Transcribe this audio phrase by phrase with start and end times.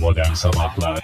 [0.00, 0.98] Modern Sabahlar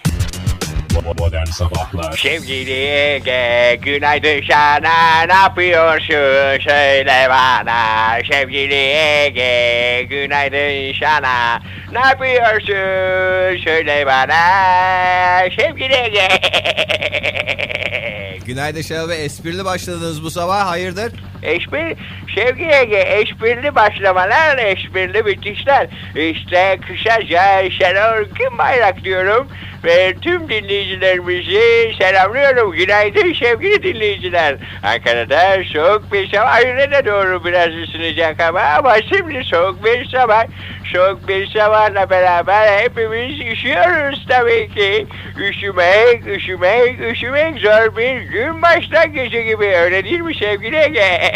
[1.18, 8.18] Modern Sabahlar Sevgili Ege, günaydın sana, ne yapıyorsun söyle bana.
[8.30, 11.60] Sevgili Ege, günaydın sana,
[11.92, 15.50] ne yapıyorsun söyle bana.
[15.56, 16.28] Sevgili Ege.
[18.46, 19.24] Günaydın Şenol Bey.
[19.24, 20.66] Esprili başladınız bu sabah.
[20.66, 21.12] Hayırdır?
[21.42, 21.96] Espri,
[22.34, 25.86] sevgili Ege, esprili başlamalar, esprili bitişler.
[26.16, 29.48] İşte kısaca Şenol Gün Bayrak diyorum.
[29.84, 32.72] Ve tüm dinleyicilerimizi selamlıyorum.
[32.72, 34.56] Günaydın sevgili dinleyiciler.
[34.82, 36.60] Ankara'da soğuk bir sabah.
[36.60, 40.44] Öğlene doğru biraz ısınacak ama, ama şimdi soğuk bir sabah.
[40.92, 45.06] Soğuk bir sabahla beraber hepimiz üşüyoruz tabii ki.
[45.38, 49.66] Üşümek, üşümek, üşümek zor bir gün başlangıcı gibi.
[49.66, 51.32] Öyle değil mi sevgili Ege?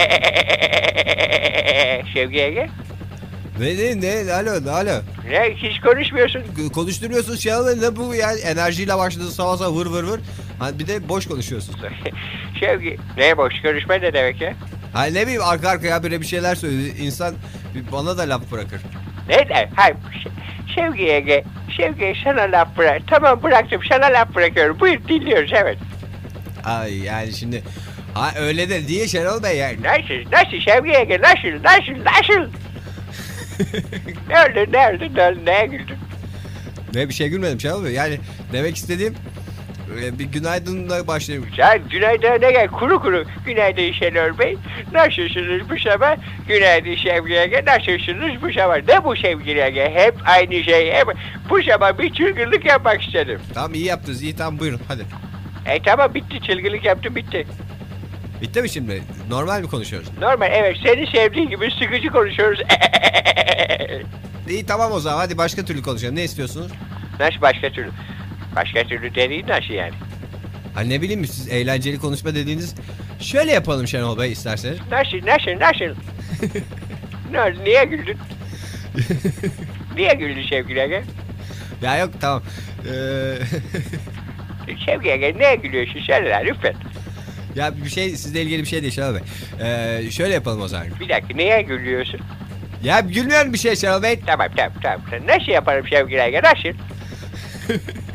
[2.15, 2.69] sevgili Ege?
[3.59, 4.32] Ne ne ne?
[4.32, 5.01] Alo alo.
[5.30, 6.43] Ne hiç konuşmuyorsun.
[6.74, 7.80] Konuşturuyorsunuz Şenol Bey.
[7.80, 8.41] Ne bu yani?
[8.41, 10.20] Enerjiyle başladınız sabah sabah vır vır vır.
[10.59, 11.80] Hani bir de boş konuşuyorsunuz.
[12.60, 14.54] Sevgi, ne boş konuşma ne demek ya?
[14.93, 17.02] Hani ne bileyim arka arkaya bire bir şeyler söyledi.
[17.02, 17.35] İnsan
[17.93, 18.80] bana da laf bırakır.
[19.29, 19.69] Ne de?
[19.77, 20.30] Hayır, Ş-
[20.74, 21.45] Sevgi Ege,
[21.77, 23.02] Sevgi sana laf bırak.
[23.07, 24.80] Tamam bıraktım, sana laf bırakıyorum.
[24.80, 25.79] Buyur dinliyoruz evet.
[26.65, 27.63] Ay yani şimdi
[28.15, 29.77] ha öyle de diye Şenol Bey yani.
[29.82, 32.51] Nasıl, nasıl Sevgi Ege, nasıl, nasıl, nasıl?
[34.29, 35.97] ne oldu, ne oldu, ne oldu, neye güldün?
[36.95, 37.93] Ne bir şey gülmedim Şenol Bey.
[37.93, 38.19] Yani
[38.52, 39.15] demek istediğim
[40.02, 41.48] e, bir günaydınla başlayayım.
[41.56, 43.24] Sen günaydın ne gel, kuru kuru.
[43.46, 44.56] Günaydın Şenol Bey,
[44.92, 46.16] nasılsınız bu sabah?
[46.48, 48.76] Günaydın Sevgi Ege, nasılsınız bu sabah?
[48.88, 51.07] Ne bu Sevgi Ege, hep aynı şey, hep...
[51.51, 53.40] Bu sabah bir çılgınlık yapmak istedim.
[53.54, 54.23] Tamam iyi yaptınız.
[54.23, 55.02] iyi tamam buyurun hadi.
[55.66, 57.46] E tamam bitti, çılgınlık yaptım bitti.
[58.42, 59.02] Bitti mi şimdi?
[59.30, 60.09] Normal mi konuşuyoruz?
[60.20, 62.60] Normal evet seni sevdiğin gibi sıkıcı konuşuyoruz.
[64.48, 66.16] İyi tamam o zaman hadi başka türlü konuşalım.
[66.16, 66.72] Ne istiyorsunuz?
[67.20, 67.91] nasıl başka türlü?
[68.56, 69.93] Başka türlü dediğin nasıl yani?
[70.75, 72.75] Hani ne bileyim siz eğlenceli konuşma dediğiniz
[73.21, 74.78] şöyle yapalım Şenol Bey isterseniz.
[74.91, 75.97] Nasıl nasıl nasıl?
[77.32, 78.16] ne niye güldün?
[79.97, 81.03] niye güldün Şevki Ege?
[81.82, 82.42] ya yok tamam.
[82.92, 83.34] Ee,
[84.86, 86.75] Şevki Ege neye gülüyorsun söyle lan lütfen.
[87.56, 89.22] ya bir şey sizle ilgili bir şey değil Şenol Bey.
[89.60, 90.86] Ee, şöyle yapalım o zaman.
[91.00, 92.20] Bir dakika neye gülüyorsun?
[92.84, 94.20] Ya gülmeyen bir şey Şenol Bey.
[94.26, 95.26] Tamam tamam tamam.
[95.28, 96.78] Nasıl yaparım Şevki Ege nasıl?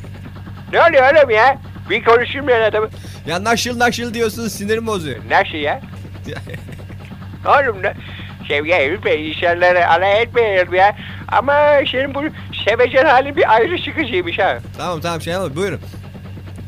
[0.73, 1.57] ne oluyor oğlum ya?
[1.89, 2.89] Bir konuşulmayan adamı.
[3.27, 5.17] Ya naşıl naşıl diyorsunuz sinirim bozuyor.
[5.29, 5.81] Nasıl ya?
[7.45, 7.93] Oğlum ne?
[8.47, 10.95] Sevgi lütfen insanları alay etmeyelim ya.
[11.27, 11.53] Ama
[11.91, 12.23] senin bu
[12.65, 14.57] sevecen halin bir ayrı sıkıcıymış ha.
[14.77, 15.79] tamam tamam Şenol Bey buyurun.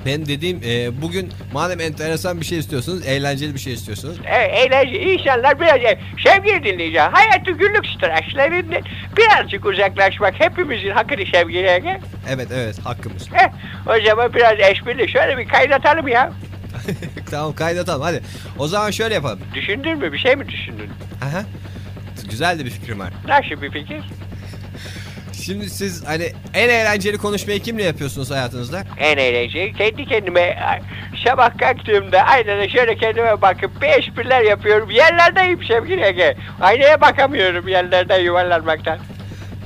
[0.05, 4.17] Ben dediğim e, bugün madem enteresan bir şey istiyorsunuz, eğlenceli bir şey istiyorsunuz.
[4.25, 7.11] E, eğlence insanlar biraz e, sevgili dinleyeceğim.
[7.11, 8.83] Hayatı günlük streslerinden
[9.17, 11.99] birazcık uzaklaşmak hepimizin hakkını sevgiye gel.
[12.29, 13.31] Evet evet hakkımız.
[13.33, 13.49] Heh,
[13.87, 16.33] o zaman biraz esprili şöyle bir kaynatalım ya.
[17.31, 18.21] tamam kaynatalım hadi.
[18.59, 19.39] O zaman şöyle yapalım.
[19.53, 20.89] Düşündün mü bir şey mi düşündün?
[21.21, 21.43] Aha.
[22.29, 23.13] Güzel de bir fikrim var.
[23.27, 24.01] Nasıl bir fikir?
[25.45, 28.83] Şimdi siz hani en eğlenceli konuşmayı kimle yapıyorsunuz hayatınızda?
[28.99, 30.57] En eğlenceli kendi kendime
[31.25, 34.89] sabah kalktığımda aynada şöyle kendime bakıp bir espriler yapıyorum.
[34.89, 36.35] Yerlerdeyim sevgili Ege.
[36.61, 38.99] Aynaya bakamıyorum yerlerden yuvarlanmaktan.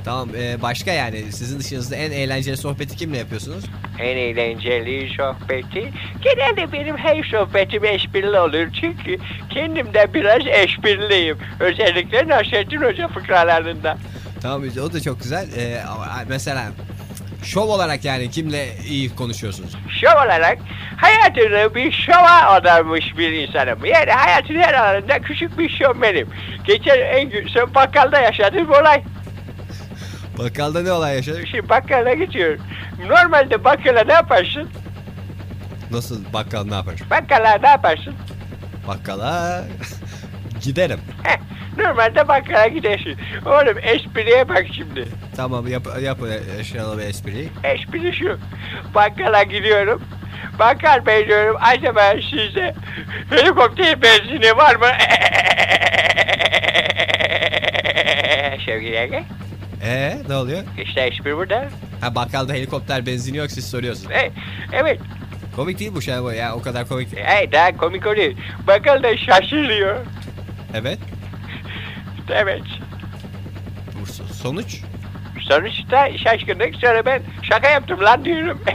[0.04, 3.64] Tamam e, başka yani sizin dışınızda en eğlenceli sohbeti kimle yapıyorsunuz?
[3.98, 8.72] En eğlenceli sohbeti genelde benim her sohbetim esprili olur.
[8.80, 9.18] Çünkü
[9.50, 11.38] kendim de biraz espriliyim.
[11.60, 13.98] Özellikle Nasrettin Hoca fıkralarında.
[14.42, 15.48] Tamam o da çok güzel.
[15.56, 16.64] E, ama mesela
[17.42, 19.76] şov olarak yani kimle iyi konuşuyorsunuz?
[20.00, 20.58] Şov olarak
[20.96, 23.84] hayatını bir şova adanmış bir insanım.
[23.84, 26.28] Yani hayatın her alanında küçük bir şovmenim.
[26.66, 29.02] Geçen en gün son bakkalda yaşadığım olay.
[30.38, 31.44] Bakkalda ne olay yaşadın?
[31.44, 32.62] Şimdi bakkala gidiyorum.
[33.08, 34.68] Normalde bakkala ne yaparsın?
[35.90, 36.94] Nasıl bakkal ne yapar?
[37.10, 38.14] Bakkala ne yaparsın?
[38.88, 39.64] Bakkala
[40.62, 41.00] giderim.
[41.22, 41.38] Heh,
[41.78, 43.16] normalde bakkala gidersin.
[43.46, 45.08] Oğlum espriye bak şimdi.
[45.36, 46.18] Tamam yap, yap
[46.60, 47.48] e, Şenol Bey espriyi.
[47.64, 48.38] Espri şu.
[48.94, 50.02] Bakkala gidiyorum.
[50.58, 52.74] Bakkal bey diyorum acaba sizde
[53.30, 54.86] helikopter benzini var mı?
[58.66, 59.22] Sevgili Ege.
[59.84, 60.62] Ee ne oluyor?
[60.82, 61.68] İşte espri burada.
[62.00, 64.12] Ha bakkalda helikopter benzini yok siz soruyorsunuz.
[64.12, 64.30] E,
[64.72, 65.00] evet.
[65.56, 67.26] Komik değil bu Şenol Bey ya o kadar komik değil.
[67.26, 68.32] Hey, daha komik oluyor.
[68.66, 69.96] Bakkal da şaşırıyor.
[70.74, 70.98] Evet.
[72.30, 72.62] Evet.
[74.32, 74.80] Sonuç?
[75.40, 76.74] Sonuçta şaşkınlık.
[76.74, 78.60] Sonra ben şaka yaptım lan diyorum.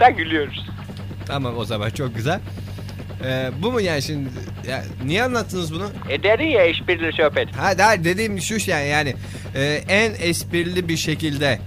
[0.00, 0.66] Da gülüyoruz.
[1.26, 2.40] Tamam o zaman çok güzel.
[3.24, 4.28] Ee, bu mu yani şimdi?
[4.68, 5.88] Ya, niye anlattınız bunu?
[6.08, 7.56] E dedin ya esprili sohbet.
[7.56, 9.14] Ha daha dediğim şu şey yani, yani
[9.54, 11.58] e, en esprili bir şekilde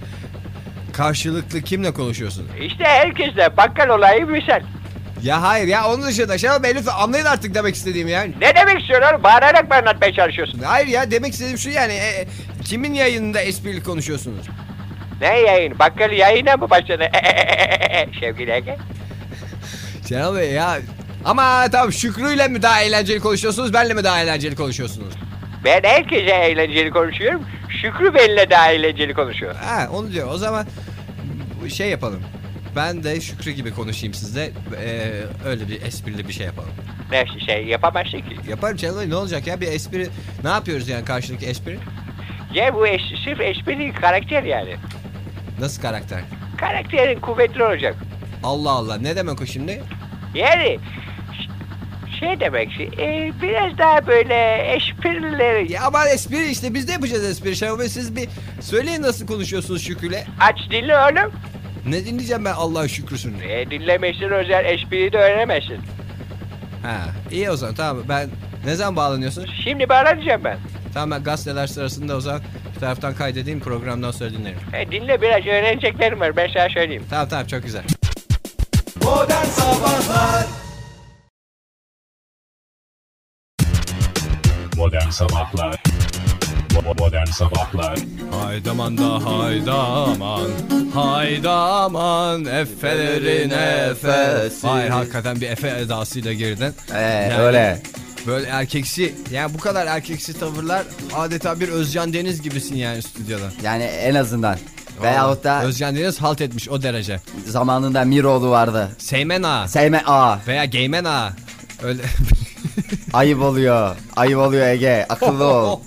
[0.93, 2.47] karşılıklı kimle konuşuyorsun?
[2.61, 4.61] İşte herkesle bakkal olayı misal.
[5.23, 8.33] Ya hayır ya onun dışında Şenol Bey lütfen anlayın artık demek istediğimi yani.
[8.41, 9.23] Ne demek istiyorsun?
[9.23, 10.59] Bağırarak mı anlatmaya çalışıyorsun?
[10.59, 12.27] Hayır ya demek istediğim şu yani e, e,
[12.65, 14.45] kimin yayınında esprili konuşuyorsunuz?
[15.21, 15.79] Ne yayın?
[15.79, 17.07] Bakkal yayına mı başladı?
[18.19, 18.77] Sevgili Ege.
[20.09, 20.79] Şenol Bey ya
[21.25, 25.13] ama tamam Şükrü'yle mi daha eğlenceli konuşuyorsunuz benle mi daha eğlenceli konuşuyorsunuz?
[25.65, 27.45] Ben herkese eğlenceli konuşuyorum.
[27.81, 29.55] Şükrü benimle daha eğlenceli konuşuyor.
[29.55, 30.65] Ha onu diyor o zaman
[31.69, 32.23] şey yapalım.
[32.75, 35.11] Ben de Şükrü gibi konuşayım sizle Ee,
[35.45, 36.69] öyle bir esprili bir şey yapalım.
[37.11, 38.35] Ne şey yapamazsın ki.
[38.49, 40.07] Yaparım Bey ne olacak ya bir espri
[40.43, 41.79] ne yapıyoruz yani karşılıklı espri?
[42.53, 44.75] Ya bu es sırf espri karakter yani.
[45.59, 46.21] Nasıl karakter?
[46.57, 47.95] Karakterin kuvvetli olacak.
[48.43, 49.83] Allah Allah ne demek o şimdi?
[50.35, 50.79] Yani
[52.19, 57.23] şey demek ki e, biraz daha böyle esprileri Ya ama espri işte biz de yapacağız
[57.25, 58.29] espri Şenol Bey siz bir
[58.61, 60.25] söyleyin nasıl konuşuyorsunuz Şükrü'yle.
[60.39, 61.31] aç dinle oğlum.
[61.85, 63.35] Ne dinleyeceğim ben Allah'a şükrüsün.
[63.49, 65.77] E, dinlemesin özel espriyi de öğrenemezsin.
[66.83, 66.97] Ha
[67.31, 68.29] iyi o zaman tamam ben
[68.65, 69.45] ne zaman bağlanıyorsun?
[69.63, 70.57] Şimdi bağlanacağım ben.
[70.93, 72.41] Tamam ben gazeteler sırasında o zaman
[72.75, 74.59] bir taraftan kaydedeyim programdan sonra dinlerim.
[74.73, 77.03] E, dinle biraz öğreneceklerim var ben sana söyleyeyim.
[77.09, 77.83] Tamam tamam çok güzel.
[79.03, 80.43] Modern Sabahlar
[84.75, 85.92] Bo-
[86.81, 87.99] Modern Sabahlar
[88.41, 90.49] Haydaman da haydaman
[90.93, 97.81] Haydaman Efelerin efesi Hayır hakikaten bir efe edasıyla girdin Ee, Yani öyle.
[98.27, 100.83] Böyle erkeksi yani bu kadar erkeksi tavırlar
[101.15, 103.45] adeta bir Özcan Deniz gibisin yani stüdyoda.
[103.63, 104.57] Yani en azından.
[105.01, 107.19] Veyahut da Özcan Deniz halt etmiş o derece.
[107.45, 108.89] zamanında Miroğlu vardı.
[108.97, 110.37] Seymen Ağa Sevme A.
[110.47, 111.33] veya Geymen Ağa.
[111.83, 112.01] Öyle.
[113.13, 113.95] Ayıp oluyor.
[114.15, 115.05] Ayıp oluyor Ege.
[115.09, 115.79] Akıllı ol.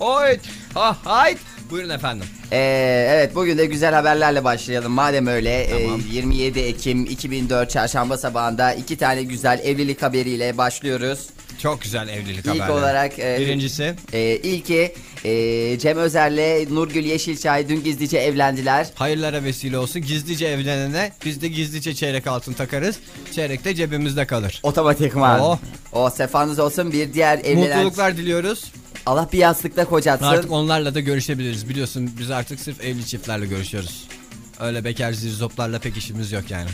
[0.77, 1.37] Ha hayt.
[1.71, 2.25] Buyurun efendim.
[2.51, 4.91] Ee, evet bugün de güzel haberlerle başlayalım.
[4.91, 6.01] Madem öyle e, Tamam.
[6.11, 11.19] 27 Ekim 2004 Çarşamba sabahında iki tane güzel evlilik haberiyle başlıyoruz.
[11.61, 12.71] Çok güzel evlilik İlk haberleri.
[12.71, 13.95] olarak e, Birincisi.
[14.13, 14.93] e, ilki
[15.25, 18.87] e, Cem Özer'le Nurgül Yeşilçay dün gizlice evlendiler.
[18.95, 20.01] hayırlara vesile olsun.
[20.01, 22.99] Gizlice evlenene biz de gizlice çeyrek altın takarız.
[23.35, 24.59] Çeyrek de cebimizde kalır.
[24.63, 25.39] Otomatikman.
[25.41, 25.57] Oh.
[25.93, 27.77] O sefanız olsun bir diğer evlenen.
[27.77, 28.71] Mutluluklar diliyoruz.
[29.07, 30.25] Allah bir yastıkta kocatsın.
[30.25, 31.69] Artık onlarla da görüşebiliriz.
[31.69, 34.07] Biliyorsun biz artık sırf evli çiftlerle görüşüyoruz.
[34.59, 36.69] Öyle bekar zirzoplarla pek işimiz yok yani.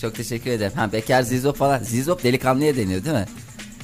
[0.00, 0.72] Çok teşekkür ederim.
[0.76, 1.82] Ha bekar Zizop falan.
[1.82, 3.26] Zizop delikanlıya deniyor değil mi?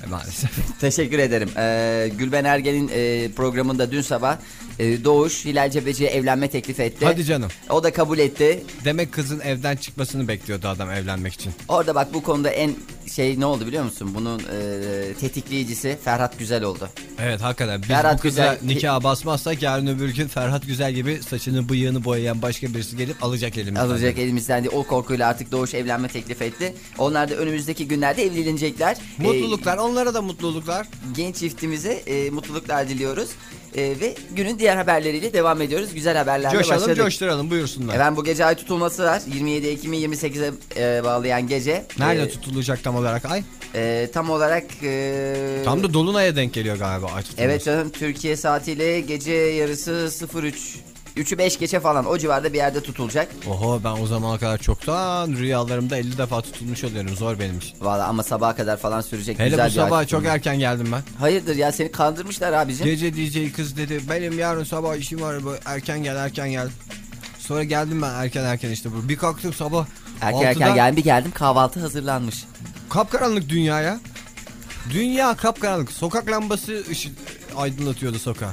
[0.05, 0.51] E, maalesef.
[0.81, 1.49] Teşekkür ederim.
[1.57, 4.39] Ee, Gülben Ergen'in e, programında dün sabah
[4.79, 7.05] e, Doğuş Hilal Cebeci'ye evlenme teklif etti.
[7.05, 7.51] Hadi canım.
[7.71, 8.63] O da kabul etti.
[8.85, 11.53] Demek kızın evden çıkmasını bekliyordu adam evlenmek için.
[11.69, 12.75] Orada bak bu konuda en
[13.15, 14.11] şey ne oldu biliyor musun?
[14.15, 16.89] Bunun e, tetikleyicisi Ferhat Güzel oldu.
[17.23, 21.21] Evet hakikaten biz Ferhat bu kıza Güzel- nikaha basmazsak yarın öbür gün Ferhat Güzel gibi
[21.29, 23.87] saçını bıyığını boyayan başka birisi gelip alacak elimizden.
[23.87, 26.75] Alacak elimizden diye o korkuyla artık Doğuş evlenme teklif etti.
[26.99, 28.97] Onlar da önümüzdeki günlerde evlenecekler.
[29.21, 30.87] Ee, Mutluluklar onlara da mutluluklar.
[31.17, 33.29] genç çiftimize e, mutluluklar diliyoruz.
[33.77, 35.95] E, ve günün diğer haberleriyle devam ediyoruz.
[35.95, 36.97] Güzel haberlerle Coşalım başladık.
[36.97, 37.95] coşturalım buyursunlar.
[37.95, 39.23] Efendim bu gece ay tutulması var.
[39.35, 40.53] 27 Ekim'i 28'e
[40.99, 41.87] e, bağlayan gece.
[41.99, 43.43] Nerede E, tutulacak tam olarak ay?
[43.75, 44.65] e, tam olarak...
[44.83, 47.43] e, Tam da Dolunay'a denk geliyor galiba ay tutulması.
[47.43, 50.09] Evet canım Türkiye saatiyle gece yarısı
[50.43, 50.77] 03.
[51.19, 53.29] 3'ü 5 geçe falan o civarda bir yerde tutulacak.
[53.51, 57.17] Oho ben o zamana kadar çoktan rüyalarımda 50 defa tutulmuş oluyorum.
[57.17, 57.77] Zor benim için.
[57.81, 61.03] Valla ama sabaha kadar falan sürecek Hele güzel bu sabah çok erken geldim ben.
[61.21, 62.87] Hayırdır ya seni kandırmışlar abicim.
[62.87, 66.69] Gece DJ kız dedi benim yarın sabah işim var erken gel erken gel.
[67.39, 69.09] Sonra geldim ben erken erken işte bu.
[69.09, 69.87] Bir kalktım sabah
[70.21, 72.45] erken 6'da erken geldim bir geldim kahvaltı hazırlanmış.
[72.91, 74.01] kapkaranlık dünya ya.
[74.91, 75.93] Dünya kapkaranlık.
[75.93, 77.13] Sokak lambası ışık
[77.57, 78.53] aydınlatıyordu sokağı.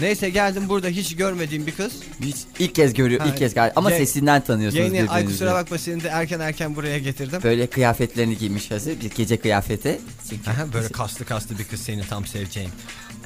[0.00, 1.92] Neyse geldim burada hiç görmediğim bir kız.
[2.20, 5.54] Hiç ilk kez görüyor Ha, ilk kez gel ama ye- sesinden tanıyorsunuz Yeni ay kusura
[5.54, 7.40] bakma seni de erken erken buraya getirdim.
[7.44, 10.00] Böyle kıyafetlerini giymiş hazır bir gece kıyafeti.
[10.30, 12.70] Çünkü Aha, böyle kaslı kaslı bir kız seni tam seveceğin.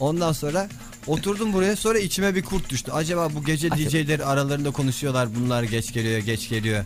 [0.01, 0.69] Ondan sonra
[1.07, 2.93] oturdum buraya sonra içime bir kurt düştü.
[2.93, 6.85] Acaba bu gece DJ'leri aralarında konuşuyorlar bunlar geç geliyor geç geliyor.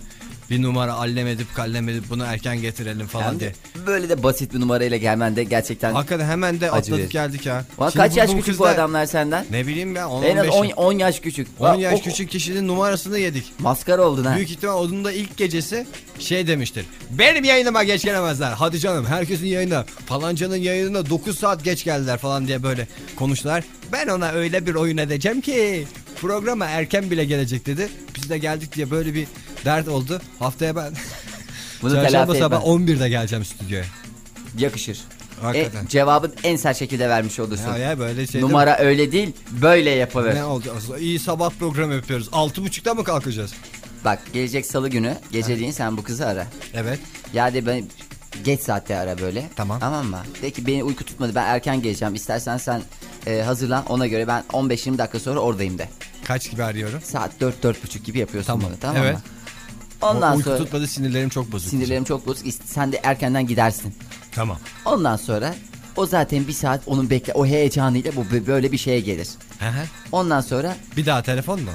[0.50, 3.52] Bir numara allem edip kallem edip bunu erken getirelim falan Hem diye.
[3.86, 5.92] böyle de basit bir numarayla gelmen de gerçekten.
[5.92, 7.12] Hakikaten hemen de atladık verici.
[7.12, 7.64] geldik ya.
[7.78, 9.46] Ulan Şimdi kaç yaş küçük bu adamlar senden?
[9.50, 11.48] Ne bileyim ya 10 En az 10, 10, 10 yaş küçük.
[11.60, 13.52] 10 yaş O- küçük kişinin numarasını yedik.
[13.58, 14.36] Maskara oldun ha.
[14.36, 15.86] Büyük ihtimal onun da ilk gecesi
[16.18, 16.86] şey demiştir.
[17.10, 18.50] Benim yayınıma geç gelemezler.
[18.52, 23.64] Hadi canım herkesin yayına falancanın yayınına 9 saat geç geldiler falan diye böyle konuştular.
[23.92, 25.84] Ben ona öyle bir oyun edeceğim ki
[26.20, 27.88] programa erken bile gelecek dedi.
[28.16, 29.26] Biz de geldik diye böyle bir
[29.64, 30.20] dert oldu.
[30.38, 30.94] Haftaya ben
[31.82, 32.86] Bunu çarşamba sabah etmem.
[32.86, 33.84] 11'de geleceğim stüdyoya.
[34.58, 34.98] Yakışır.
[35.42, 35.84] Hakikaten.
[35.84, 37.68] E, cevabı en sert şekilde vermiş olursun.
[37.68, 40.34] Ya, ya böyle şey Numara öyle değil, böyle yapılır.
[40.34, 40.74] Ne oldu?
[40.76, 42.28] Aslında iyi sabah programı yapıyoruz.
[42.32, 43.52] Altı buçukta mı kalkacağız?
[44.04, 46.46] Bak gelecek salı günü geceliğin sen bu kızı ara.
[46.74, 46.98] Evet.
[47.32, 47.84] Ya de ben
[48.44, 49.48] geç saatte ara böyle.
[49.56, 49.80] Tamam.
[49.80, 50.22] Tamam mı?
[50.42, 52.14] De ki beni uyku tutmadı ben erken geleceğim.
[52.14, 52.82] İstersen sen
[53.26, 55.88] e, hazırlan ona göre ben 15-20 dakika sonra oradayım de.
[56.24, 57.00] Kaç gibi arıyorum?
[57.04, 59.14] Saat 4-4.30 gibi yapıyorsun Tamam, bunu tamam evet.
[59.14, 59.20] mı?
[60.04, 61.70] Ondan Uyku sonra tutmadı sinirlerim çok bozuk.
[61.70, 62.46] sinirlerim çok bozuk.
[62.64, 63.94] Sen de erkenden gidersin.
[64.32, 64.58] Tamam.
[64.84, 65.54] Ondan sonra
[65.96, 69.28] o zaten bir saat onun bekle o heyecanıyla bu böyle bir şeye gelir.
[69.58, 69.66] Hı.
[70.12, 71.70] Ondan sonra Bir daha telefon mu?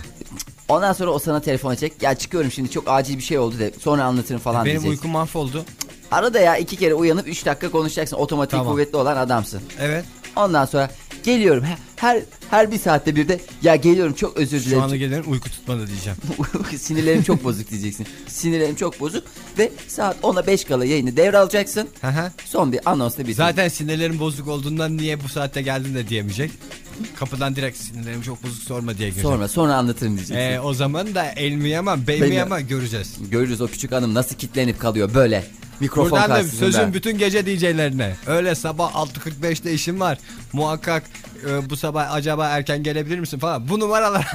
[0.68, 1.94] ondan sonra o sana telefon edecek.
[2.04, 4.92] Ya çıkıyorum şimdi çok acil bir şey oldu de sonra anlatırım falan Benim diyecek.
[4.92, 5.66] uykum mahvoldu.
[6.12, 8.18] Arada ya iki kere uyanıp üç dakika konuşacaksın.
[8.18, 8.68] Otomatik Tamam.
[8.68, 9.62] kuvvetli olan adamsın.
[9.80, 10.06] Evet.
[10.36, 10.90] Ondan sonra
[11.24, 14.82] geliyorum her her, her bir saatte bir de ya geliyorum çok özür Şu dilerim.
[14.84, 16.18] anda gelirim uyku tutmadı diyeceğim.
[16.80, 18.08] Sinirlerim çok bozuk diyeceksin.
[18.28, 19.24] Sinirlerim çok bozuk
[19.58, 21.88] ve saat 10'a 5 kala yayını devralacaksın.
[22.46, 23.34] Son bir anonsla bitir.
[23.34, 26.52] Zaten sinirlerim bozuk olduğundan niye bu saatte geldin de diyemeyecek.
[27.16, 29.24] Kapıdan direkt sinirlerim çok bozuk sorma diye girecek.
[29.24, 30.36] sonra sonra anlatırım diyeceksin.
[30.36, 33.16] Ee, o zaman da el mi yaman, bey Bey mi mi- yaman göreceğiz.
[33.32, 35.44] Görürüz o küçük hanım nasıl kitlenip kalıyor böyle.
[35.80, 38.16] Mikrofon Buradan da sözüm bütün gece DJ'lerine.
[38.28, 40.18] Öyle sabah 6.45'te işim var.
[40.54, 41.04] Muhakkak
[41.50, 43.70] e, bu sabah acaba erken gelebilir misin falan.
[43.70, 44.28] Bu numaralar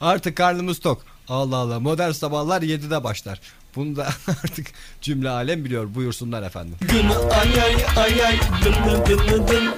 [0.00, 1.02] artık karnımız tok.
[1.28, 3.40] Allah Allah modern sabahlar 7'de başlar.
[3.76, 4.66] Bunu da artık
[5.00, 5.94] cümle alem biliyor.
[5.94, 6.74] Buyursunlar efendim.
[6.80, 9.74] Gün ay ay ay ay dın dın dın dın dın.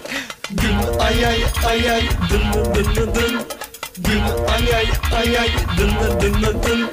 [0.50, 3.40] Gün ay ay ay ay dın dın dın dın dın.
[3.98, 4.86] Gün ay ay
[5.16, 5.48] ay ay
[5.78, 6.90] dın dın dın dın dın.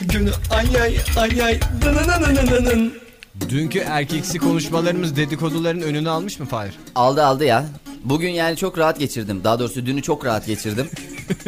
[0.00, 3.07] Gün ay ay ay ay dın dın dın dın dın dın.
[3.48, 6.74] Dünkü erkeksi konuşmalarımız dedikoduların önünü almış mı Fahir?
[6.94, 7.66] Aldı aldı ya.
[8.04, 9.44] Bugün yani çok rahat geçirdim.
[9.44, 10.88] Daha doğrusu dünü çok rahat geçirdim.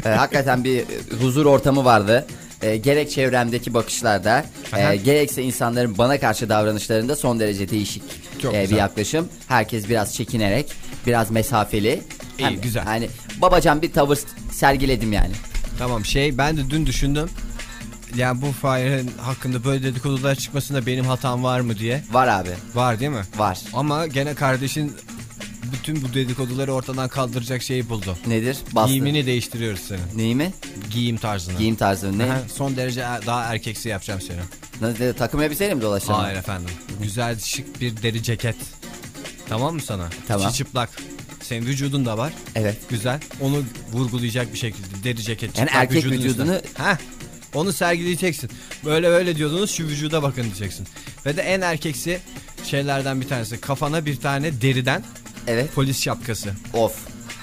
[0.04, 0.84] Ee, hakikaten bir e,
[1.20, 2.26] huzur ortamı vardı.
[2.62, 4.92] Ee, gerek çevremdeki bakışlarda, Aha.
[4.92, 8.02] e, gerekse insanların bana karşı davranışlarında son derece değişik
[8.42, 9.28] Çok e, bir yaklaşım.
[9.48, 10.72] Herkes biraz çekinerek,
[11.06, 12.02] biraz mesafeli.
[12.38, 12.86] İyi, güzel.
[12.86, 13.08] Yani
[13.42, 14.18] babacan bir tavır
[14.52, 15.32] sergiledim yani.
[15.78, 17.28] Tamam şey ben de dün düşündüm.
[18.16, 22.04] Yani bu Fahir'in hakkında böyle dedikodular çıkmasında benim hatam var mı diye.
[22.12, 23.22] Var abi, Var değil mi?
[23.36, 23.58] var.
[23.74, 24.92] Ama gene kardeşin
[25.72, 28.16] bütün bu dedikoduları ortadan kaldıracak şeyi buldu.
[28.26, 28.58] Nedir?
[28.72, 28.88] Bastı.
[28.90, 30.02] Giyimini değiştiriyoruz senin.
[30.18, 30.52] Neyi mi?
[30.90, 31.58] Giyim tarzını.
[31.58, 32.24] Giyim tarzı ne?
[32.24, 34.40] Aha, son derece er- daha erkeksi yapacağım seni.
[34.80, 36.20] Nasıl, takım elbiseyle mi dolaşacağım?
[36.20, 36.70] Hayır efendim.
[37.02, 38.56] Güzel şık bir deri ceket.
[39.48, 40.08] Tamam mı sana?
[40.28, 40.48] Tamam.
[40.48, 40.90] İçi çıplak.
[41.42, 42.32] Senin vücudun da var.
[42.54, 42.76] Evet.
[42.90, 43.20] Güzel.
[43.40, 43.62] Onu
[43.92, 45.58] vurgulayacak bir şekilde deri ceket.
[45.58, 46.86] Yani erkek vücudun vücudunu- üstüne.
[46.86, 46.96] Heh.
[47.54, 48.50] Onu sergileyeceksin.
[48.84, 50.86] Böyle öyle diyordunuz şu vücuda bakın diyeceksin.
[51.26, 52.20] Ve de en erkeksi
[52.64, 53.60] şeylerden bir tanesi.
[53.60, 55.02] Kafana bir tane deriden
[55.46, 55.74] Evet.
[55.74, 56.50] polis şapkası.
[56.74, 56.94] Of.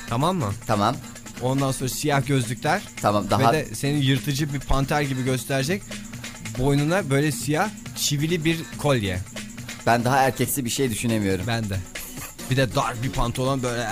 [0.09, 0.53] Tamam mı?
[0.67, 0.95] Tamam.
[1.41, 2.81] Ondan sonra siyah gözlükler.
[3.01, 5.81] Tamam daha Ve de senin yırtıcı bir panter gibi gösterecek.
[6.59, 9.19] Boynuna böyle siyah çivili bir kolye.
[9.85, 11.45] ben daha erkeksi bir şey düşünemiyorum.
[11.47, 11.77] Ben de.
[12.51, 13.87] Bir de dar bir pantolon böyle.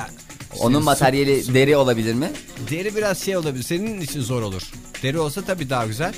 [0.60, 2.32] Onun materyali deri olabilir mi?
[2.70, 3.64] Deri biraz şey olabilir.
[3.64, 4.62] Senin için zor olur.
[5.06, 6.14] Deri olsa tabii daha güzel.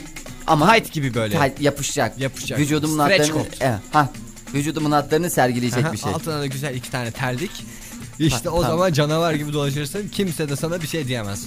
[0.47, 1.39] Ama Tight gibi böyle.
[1.39, 2.19] Tight yapışacak.
[2.19, 2.59] Yapışacak.
[2.59, 3.57] Vücudumun Stretch hatlarını, coat.
[3.61, 4.09] Evet, ha,
[4.53, 6.11] vücudumun hatlarını sergileyecek Aha, bir şey.
[6.13, 7.51] Altına da güzel iki tane terlik.
[8.19, 8.77] İşte Ha, o tamam.
[8.77, 10.07] zaman canavar gibi dolaşırsın.
[10.09, 11.45] Kimse de sana bir şey diyemez.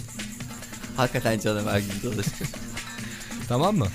[0.97, 2.50] Hakikaten canavar gibi dolaşıyor.
[3.49, 3.87] Tamam mı?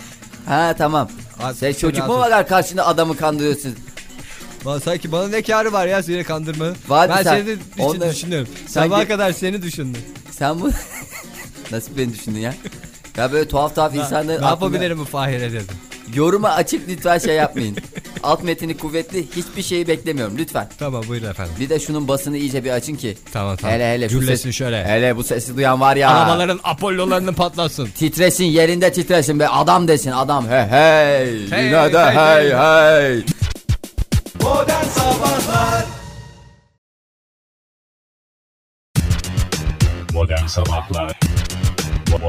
[0.45, 1.09] ha tamam.
[1.39, 3.75] Abi, Sen çocuk mu var karşında adamı kandırıyorsun?
[4.65, 6.65] Lan sanki bana ne karı var ya seni kandırma.
[6.87, 8.47] Var ben sen- seni için onları- düşünüyorum.
[8.67, 10.01] Sanki- Sabaha kadar seni düşündüm.
[10.31, 10.69] Sen bu
[11.71, 12.55] nasıl beni düşündün ya?
[13.17, 15.75] Ya böyle tuhaf tuhaf insanların ne aklına- yapabilirim bu Fahir'e dedim.
[16.13, 17.77] Yoruma açık lütfen şey yapmayın.
[18.23, 20.69] Alt metini kuvvetli hiçbir şeyi beklemiyorum lütfen.
[20.79, 21.53] Tamam buyurun efendim.
[21.59, 23.17] Bir de şunun basını iyice bir açın ki.
[23.33, 23.75] Tamam tamam.
[23.75, 24.07] Hele hele.
[24.07, 24.85] Gürlesin ses- şöyle.
[24.85, 26.09] Hele bu sesi duyan var ya.
[26.09, 27.85] Arabaların Apollo'larını patlasın.
[27.97, 33.23] Titresin yerinde titresin be adam desin adam hey hey, Hey, yine de hey, hey hey.
[34.41, 35.85] Modern Sabahlar
[40.13, 41.19] Modern Sabahlar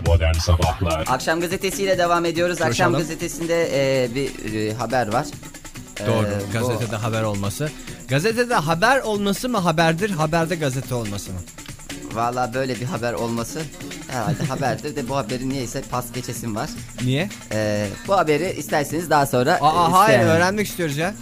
[0.06, 2.54] Modern Sabahlar Akşam gazetesiyle devam ediyoruz.
[2.62, 2.98] Akşam Coşalım.
[2.98, 3.68] gazetesinde
[4.04, 5.26] e, bir e, haber var.
[6.06, 6.26] Doğru.
[6.26, 7.70] Ee, bu- gazetede haber olması.
[8.08, 11.38] Gazetede haber olması mı haberdir, haberde gazete olması mı?
[12.14, 13.62] Valla böyle bir haber olması
[14.08, 16.70] herhalde haberdir de bu haberi niyeyse pas geçesim var.
[17.04, 17.28] Niye?
[17.52, 21.14] E, bu haberi isterseniz daha sonra Aa e, hayır isteyen- öğrenmek istiyoruz ya.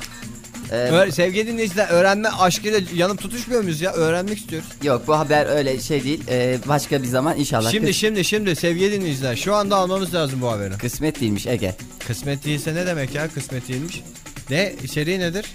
[0.70, 3.92] E, Öğ- sevgili dinleyiciler öğrenme aşkıyla yanıp tutuşmuyor muyuz ya?
[3.92, 4.68] Öğrenmek istiyoruz.
[4.82, 6.22] Yok bu haber öyle şey değil.
[6.28, 7.70] E, başka bir zaman inşallah.
[7.70, 10.78] Şimdi Kıs- şimdi şimdi sevgili dinleyiciler şu anda almamız lazım bu haberi.
[10.78, 11.74] kısmet değilmiş Ege.
[12.06, 14.02] Kısmet değilse ne demek ya kısmet değilmiş?
[14.50, 15.46] Ne içeriği nedir?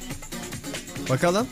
[1.10, 1.48] Bakalım.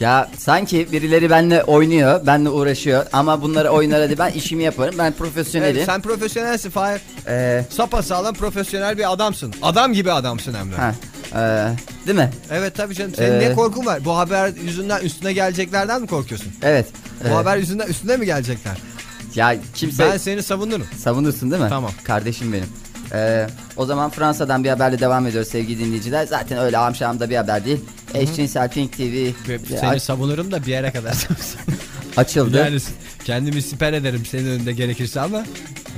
[0.00, 4.94] Ya sanki birileri benimle oynuyor, benimle uğraşıyor ama bunları oynar hadi ben işimi yaparım.
[4.98, 5.76] Ben profesyonelim.
[5.76, 7.00] Evet, sen profesyonelsin Fahir.
[7.28, 9.54] Ee, Sapa sağlam profesyonel bir adamsın.
[9.62, 10.76] Adam gibi adamsın hem de.
[10.76, 10.94] ha,
[11.34, 11.68] e,
[12.06, 12.30] Değil mi?
[12.50, 13.12] Evet tabii canım.
[13.16, 14.04] Senin Ee, ne korkun var?
[14.04, 16.52] Bu haber yüzünden üstüne geleceklerden mi korkuyorsun?
[16.62, 16.86] Evet.
[17.24, 18.76] Bu Ee, haber yüzünden üstüne mi gelecekler?
[19.34, 20.86] Ya kimse Ben seni savunurum.
[20.98, 21.68] savunursun değil mi?
[21.68, 21.92] Tamam.
[22.04, 22.66] Kardeşim benim.
[23.12, 26.26] Ee, o zaman Fransa'dan bir haberle devam ediyoruz sevgili dinleyiciler.
[26.26, 27.80] Zaten öyle amşamda bir haber değil.
[28.14, 29.30] Eşcinsel Pink TV
[29.68, 31.14] Seni aç- savunurum da bir yere kadar.
[32.16, 32.56] açıldı.
[32.58, 32.78] yani
[33.24, 35.44] kendimi siper ederim senin önünde gerekirse ama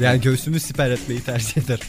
[0.01, 1.87] yani göğsümü siper etmeyi tercih ederim.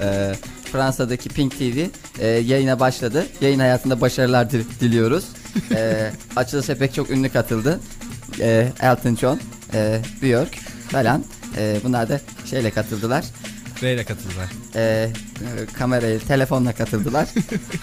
[0.00, 0.32] Ee,
[0.78, 1.86] Fransa'daki Pink TV
[2.18, 3.26] e, yayına başladı.
[3.40, 5.24] Yayın hayatında başarılar dil- diliyoruz.
[5.74, 7.80] Ee, açılışa pek çok ünlü katıldı.
[8.40, 9.40] Ee, Elton John,
[9.74, 10.54] e, Björk
[10.88, 11.24] falan.
[11.56, 13.24] Ee, bunlar da şeyle katıldılar.
[13.82, 14.48] Neyle katıldılar?
[14.76, 15.10] E,
[15.72, 17.28] kamerayı, telefonla katıldılar.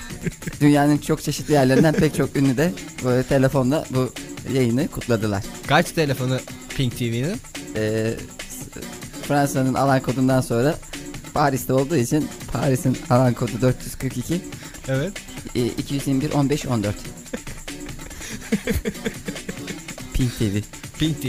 [0.62, 2.72] Dünyanın çok çeşitli yerlerinden pek çok ünlü de
[3.04, 4.14] bu telefonla bu
[4.54, 5.44] yayını kutladılar.
[5.68, 6.40] Kaç telefonu
[6.78, 7.36] Pink TV'nin?
[7.76, 8.82] S-
[9.28, 10.76] Fransa'nın alan kodundan sonra
[11.34, 14.42] Paris'te olduğu için Paris'in alan kodu 442
[14.88, 15.14] Evet.
[15.56, 16.96] e, 221 15 14.
[20.14, 20.58] Pink TV.
[21.00, 21.28] Pink TV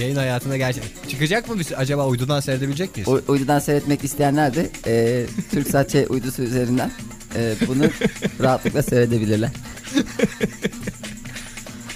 [0.00, 0.82] yayın hayatına gerçek.
[1.08, 3.08] Çıkacak mı biz acaba uydudan seyredebilecek miyiz?
[3.08, 6.90] U- uydudan seyretmek isteyenler de e, Türksat Ç uydusu üzerinden
[7.36, 7.84] e, bunu
[8.40, 9.50] rahatlıkla seyredebilirler.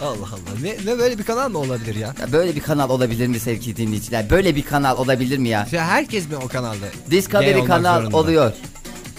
[0.00, 0.60] Allah Allah.
[0.62, 2.14] Ne, ne böyle bir kanal mı olabilir ya?
[2.20, 4.30] Ya böyle bir kanal olabilir mi sevgili dinleyiciler?
[4.30, 5.66] Böyle bir kanal olabilir mi ya?
[5.72, 6.86] Ya herkes mi o kanalda?
[7.10, 8.16] Discovery kanal zorunda.
[8.16, 8.52] oluyor.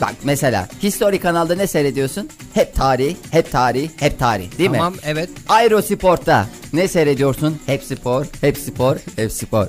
[0.01, 2.29] Bak mesela History kanalda ne seyrediyorsun?
[2.53, 5.00] Hep tarih, hep tarih, hep tarih değil tamam mi?
[5.03, 5.29] evet.
[5.50, 7.60] Aerosport'ta ne seyrediyorsun?
[7.65, 9.67] Hep spor, hep spor, hep spor.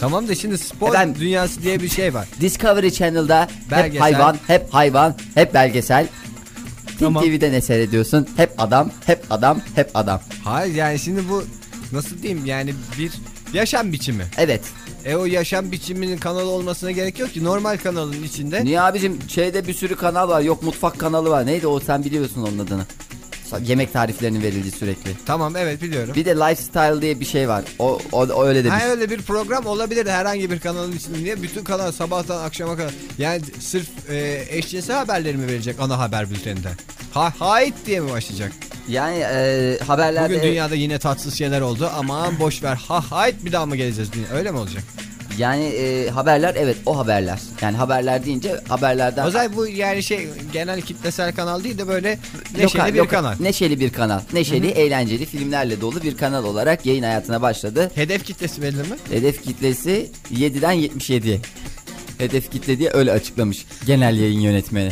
[0.00, 1.20] Tamam da şimdi spor Efendim?
[1.20, 2.28] dünyası diye bir şey var.
[2.40, 4.00] Discovery Channel'da hep Belgesel.
[4.00, 6.06] hayvan, hep hayvan, hep belgesel.
[6.98, 7.24] Pink Tamam.
[7.24, 8.28] TV'de ne seyrediyorsun?
[8.36, 10.20] Hep adam, hep adam, hep adam.
[10.44, 11.42] Hayır yani şimdi bu
[11.92, 13.12] nasıl diyeyim yani bir
[13.52, 14.24] yaşam biçimi.
[14.38, 14.60] Evet.
[15.04, 18.64] E o yaşam biçiminin kanalı olmasına gerek yok ki normal kanalın içinde.
[18.64, 20.40] Niye abicim şeyde bir sürü kanal var.
[20.40, 21.46] Yok mutfak kanalı var.
[21.46, 22.82] Neydi o sen biliyorsun onun adını.
[23.64, 25.10] Yemek tariflerinin verildiği sürekli.
[25.26, 26.14] Tamam evet biliyorum.
[26.14, 27.64] Bir de lifestyle diye bir şey var.
[27.78, 28.82] O, o, o öyle demiş.
[28.82, 31.18] Ha öyle bir program olabilir herhangi bir kanalın içinde.
[31.18, 31.42] Niye?
[31.42, 32.92] Bütün kanal sabahtan akşama kadar.
[33.18, 36.68] Yani sırf e, eşcinsel haberleri mi verecek ana haber bülteninde?
[37.12, 38.52] Ha hayt diye mi başlayacak?
[38.88, 41.90] Yani e, haberlerde Bugün dünyada yine tatsız şeyler oldu.
[41.96, 42.76] Aman boş ver.
[42.88, 44.10] Ha hayt bir daha mı geleceğiz?
[44.34, 44.82] Öyle mi olacak?
[45.38, 47.38] Yani e, haberler evet o haberler.
[47.60, 52.18] Yani haberler deyince haberlerden zaman bu yani şey genel kitlesel kanal değil de böyle
[52.56, 53.34] neşeli Lokal- bir lokal- kanal.
[53.40, 54.20] Neşeli bir kanal.
[54.32, 57.90] Neşeli, eğlenceli filmlerle dolu bir kanal olarak yayın hayatına başladı.
[57.94, 58.96] Hedef kitlesi belli mi?
[59.10, 61.40] Hedef kitlesi 7'den 77'ye.
[62.18, 64.90] Hedef kitle diye öyle açıklamış genel yayın yönetmeni.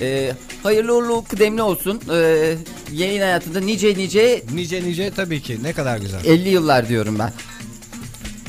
[0.00, 0.32] Ee,
[0.62, 2.00] hayırlı uğurlu kıdemli olsun.
[2.14, 2.54] Ee,
[2.92, 5.58] yayın hayatında nice nice Nice nice tabii ki.
[5.62, 6.24] Ne kadar güzel.
[6.24, 7.32] 50 yıllar diyorum ben.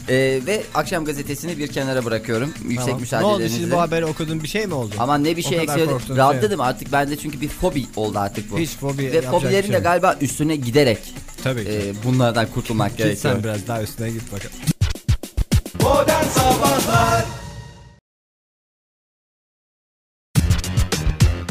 [0.09, 2.53] Ee, ve akşam gazetesini bir kenara bırakıyorum.
[2.63, 2.89] Yüksek Tamam.
[2.89, 3.57] Ne oldu müsaadelerinizle.
[3.59, 4.95] şimdi bu haberi okudun bir şey mi oldu?
[4.99, 5.91] Aman ne bir şey kadar eksik.
[5.91, 8.59] korktun, Rahatladım artık bende çünkü bir fobi oldu artık bu.
[8.59, 10.99] Hiç fobi Ve fobilerin şey de galiba üstüne giderek
[11.43, 11.69] Tabii ki.
[11.71, 13.33] e, bunlardan kurtulmak Git gerekiyor.
[13.33, 14.55] sen biraz daha üstüne git bakalım.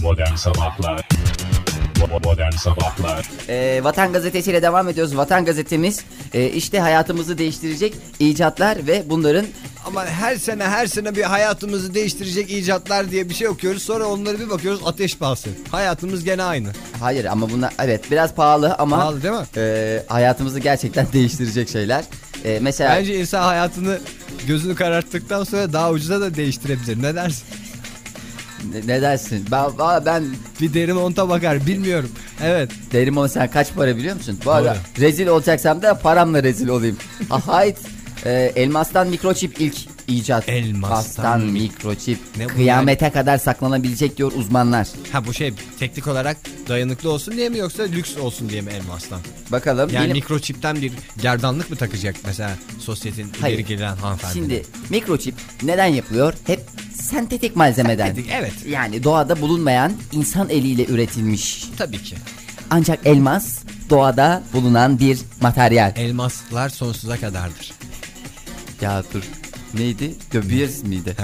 [0.03, 1.24] Modern Sabahlar Bo-
[2.25, 5.17] Modern Sabahlar Ee, Vatan Gazetesi ile devam ediyoruz.
[5.17, 6.01] Vatan Gazetemiz
[6.35, 9.47] e, işte hayatımızı değiştirecek icatlar ve bunların
[9.87, 13.83] Ama her sene her sene bir hayatımızı değiştirecek icatlar diye bir şey okuyoruz.
[13.83, 15.49] Sonra onları bir bakıyoruz ateş pahası.
[15.71, 16.69] Hayatımız gene aynı.
[17.01, 19.45] hayır ama bunlar evet biraz pahalı ama Pahalı değil mi?
[19.57, 22.05] e, hayatımızı gerçekten değiştirecek şeyler.
[22.45, 23.99] E, mesela Bence insan hayatını
[24.47, 27.03] gözünü kararttıktan sonra daha ucuza da değiştirebilir.
[27.03, 27.45] Ne dersin?
[28.73, 29.47] Ne, ne dersin?
[29.51, 29.71] Ben,
[30.07, 30.25] ben
[30.61, 32.11] Bir deri monta bakar bilmiyorum.
[32.43, 32.71] Evet.
[32.93, 34.39] derim onu sen kaç para biliyor musun?
[34.45, 36.97] Bu arada rezil olacaksam da paramla rezil olayım.
[37.29, 37.79] Ha, hayt
[38.25, 39.77] e, elmastan mikroçip ilk
[40.09, 40.49] icat.
[40.49, 42.19] Elmastan mi- mikroçip.
[42.37, 44.89] Ne Kıyamete kadar saklanabilecek diyor uzmanlar.
[45.13, 46.37] Ha bu şey teknik olarak
[46.69, 49.21] dayanıklı olsun diye mi yoksa lüks olsun diye mi elmastan?
[49.53, 49.91] Bakalım.
[49.93, 53.55] Yani bilim- mikroçipten bir gerdanlık mı takacak mesela sosyetenin Hayır.
[53.59, 54.35] ileri gelen hanımefendi?
[54.35, 56.35] Şimdi mikroçip neden yapılıyor?
[56.47, 56.61] Hep
[56.95, 58.07] sentetik malzemeden.
[58.07, 58.53] Sentetik, evet.
[58.69, 61.65] Yani doğada bulunmayan insan eliyle üretilmiş.
[61.79, 62.17] Tabii ki.
[62.71, 63.59] Ancak elmas
[63.91, 65.93] doğada bulunan bir materyal.
[65.97, 67.73] Elmaslar sonsuza kadardır.
[68.81, 69.23] Ya dur.
[69.79, 70.15] Neydi?
[70.33, 71.17] De Beers miydi?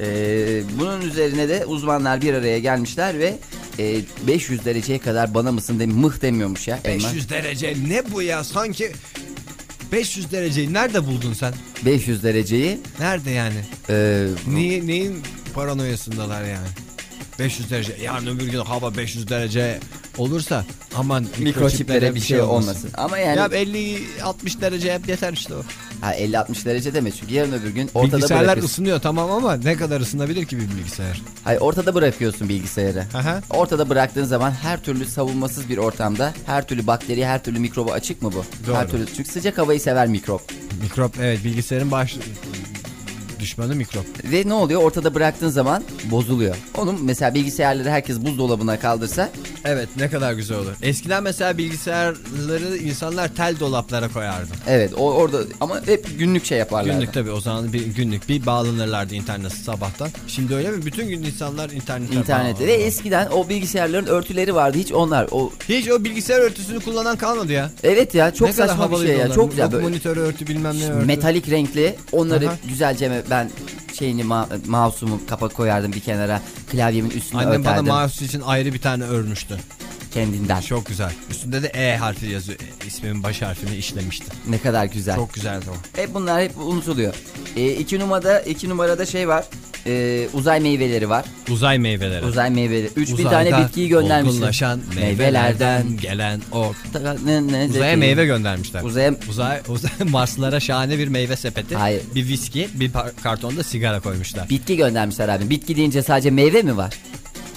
[0.00, 3.38] Ee, bunun üzerine de uzmanlar bir araya gelmişler ve
[3.78, 6.78] e, 500 dereceye kadar bana mısın demi mıh demiyormuş ya.
[6.84, 7.08] elma.
[7.08, 8.92] 500 derece ne bu ya sanki
[9.92, 11.54] 500 dereceyi nerede buldun sen?
[11.84, 13.60] 500 dereceyi Nerede yani?
[13.90, 15.16] e, Niye, neyin
[15.54, 16.66] paranoyasındalar yani?
[17.38, 19.80] 500 derece yarın öbür gün hava 500 derece
[20.18, 20.64] olursa
[20.96, 22.90] aman Mikroçiplere bir şey olmasın.
[22.94, 25.62] Ama yani Ya 50-60 derece hep yeter işte o.
[26.00, 28.72] ha, 50-60 derece deme çünkü yarın öbür gün ortada Bilgisayarlar bırakıyorsun.
[28.72, 31.22] ısınıyor tamam ama ne kadar ısınabilir ki bir bilgisayar?
[31.44, 33.04] Hayır ortada bırakıyorsun bilgisayarı.
[33.14, 33.40] Aha.
[33.50, 38.22] Ortada bıraktığın zaman her türlü savunmasız bir ortamda her türlü bakteri, her türlü mikroba açık
[38.22, 38.44] mı bu?
[38.66, 38.76] Doğru.
[38.76, 40.42] Her türlü çünkü sıcak havayı sever mikrop.
[40.82, 42.16] Mikrop evet bilgisayarın baş
[43.44, 44.06] düşmanı mikrop.
[44.24, 44.82] Ve ne oluyor?
[44.82, 46.56] Ortada bıraktığın zaman bozuluyor.
[46.78, 49.30] Onun mesela bilgisayarları herkes buzdolabına kaldırsa
[49.66, 50.72] Evet ne kadar güzel olur.
[50.82, 54.48] Eskiden mesela bilgisayarları insanlar tel dolaplara koyardı.
[54.66, 56.94] evet o orada ama hep günlük şey yaparlar.
[56.94, 60.08] Günlük tabii o zaman bir günlük bir bağlanırlardı internete sabahtan.
[60.28, 60.86] Şimdi öyle mi?
[60.86, 64.78] Bütün gün insanlar internete İnternette ve eskiden o bilgisayarların örtüleri vardı.
[64.78, 67.70] Hiç onlar o Hiç o bilgisayar örtüsünü kullanan kalmadı ya.
[67.82, 69.24] evet ya çok Ne saçma bir şey ya.
[69.26, 69.34] onlar.
[69.34, 71.06] Çok güzel böyle monitör örtü bilmem ne örtü.
[71.06, 71.94] metalik renkli.
[72.12, 72.56] Onları Aha.
[72.68, 73.50] güzelce ben
[73.94, 76.42] şeyini ma- mouse'umu kapak koyardım bir kenara.
[76.72, 79.58] Klavyemin üstüne Annem bana örterdim mouse için ayrı bir tane örmüştü.
[80.14, 80.60] Kendinden.
[80.60, 81.12] Çok güzel.
[81.30, 82.58] Üstünde de E harfi yazıyor.
[82.60, 84.26] E, İsmimin baş harfini işlemişti.
[84.48, 85.16] Ne kadar güzel.
[85.16, 86.00] Çok güzeldi o.
[86.00, 87.14] Hep bunlar hep unutuluyor.
[87.56, 89.44] E, iki numarada iki numarada şey var.
[89.86, 91.24] E, uzay meyveleri var.
[91.50, 92.24] Uzay meyveleri.
[92.24, 92.90] Uzay meyveleri.
[92.96, 94.36] Üç bin Uzayda tane bitkiyi göndermişler.
[94.36, 96.72] olgunlaşan meyvelerden gelen o.
[97.24, 97.96] Ne- ne- Uzaya zeki.
[97.96, 98.82] meyve göndermişler.
[98.82, 101.76] Uzaya Uzay, uzay Marslara şahane bir meyve sepeti.
[101.76, 102.02] Hayır.
[102.14, 102.90] Bir viski, bir
[103.22, 104.48] kartonda sigara koymuşlar.
[104.50, 105.50] bitki göndermişler abi.
[105.50, 106.94] Bitki deyince sadece meyve mi var?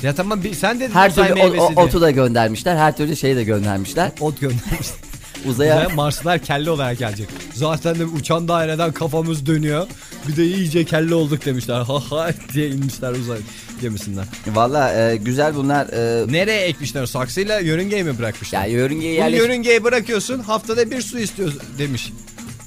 [0.04, 1.86] Ya tamam bir, sen dedin Her uzay türlü o- meyvesi o- diye.
[1.86, 2.78] otu da göndermişler.
[2.78, 4.12] Her türlü şeyi de göndermişler.
[4.20, 4.98] Ot göndermişler.
[5.46, 7.28] Uzaya Uzaya Marslılar kelle olarak gelecek.
[7.54, 9.88] Zaten de uçan daireden kafamız dönüyor.
[10.28, 11.80] Bir de iyice kelle olduk demişler.
[11.82, 13.38] Ha ha diye inmişler uzay
[13.82, 14.26] gemisinden.
[14.48, 15.88] valla e, güzel bunlar.
[15.88, 17.06] E, Nereye ekmişler?
[17.06, 18.62] Saksıyla yörüngeyi mi bırakmışlar?
[18.62, 19.40] ya yörüngeye Bunu yerleş...
[19.40, 22.12] yörüngeye bırakıyorsun haftada bir su istiyor demiş.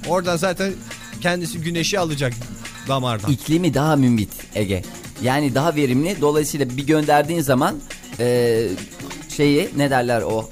[0.08, 0.72] Oradan zaten
[1.20, 2.32] kendisi güneşi alacak
[2.88, 3.30] damardan.
[3.32, 4.82] İklimi daha mümbit Ege.
[5.22, 6.16] Yani daha verimli.
[6.20, 7.76] Dolayısıyla bir gönderdiğin zaman
[8.20, 8.66] e,
[9.36, 10.48] şeyi ne derler o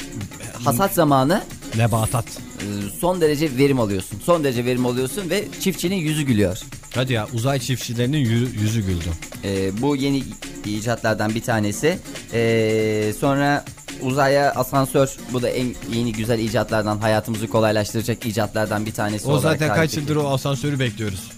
[0.65, 1.43] hasat zamanı
[1.77, 2.25] Nebatat.
[2.27, 2.65] e,
[3.01, 4.19] son derece verim alıyorsun.
[4.25, 6.59] Son derece verim alıyorsun ve çiftçinin yüzü gülüyor.
[6.95, 9.09] Hadi ya uzay çiftçilerinin yü- yüzü güldü.
[9.45, 10.23] E, bu yeni
[10.65, 11.99] icatlardan bir tanesi.
[12.33, 13.65] E, sonra
[14.03, 19.75] uzaya asansör bu da en yeni güzel icatlardan hayatımızı kolaylaştıracak icatlardan bir tanesi O zaten
[19.75, 21.31] kaç yıldır o asansörü bekliyoruz.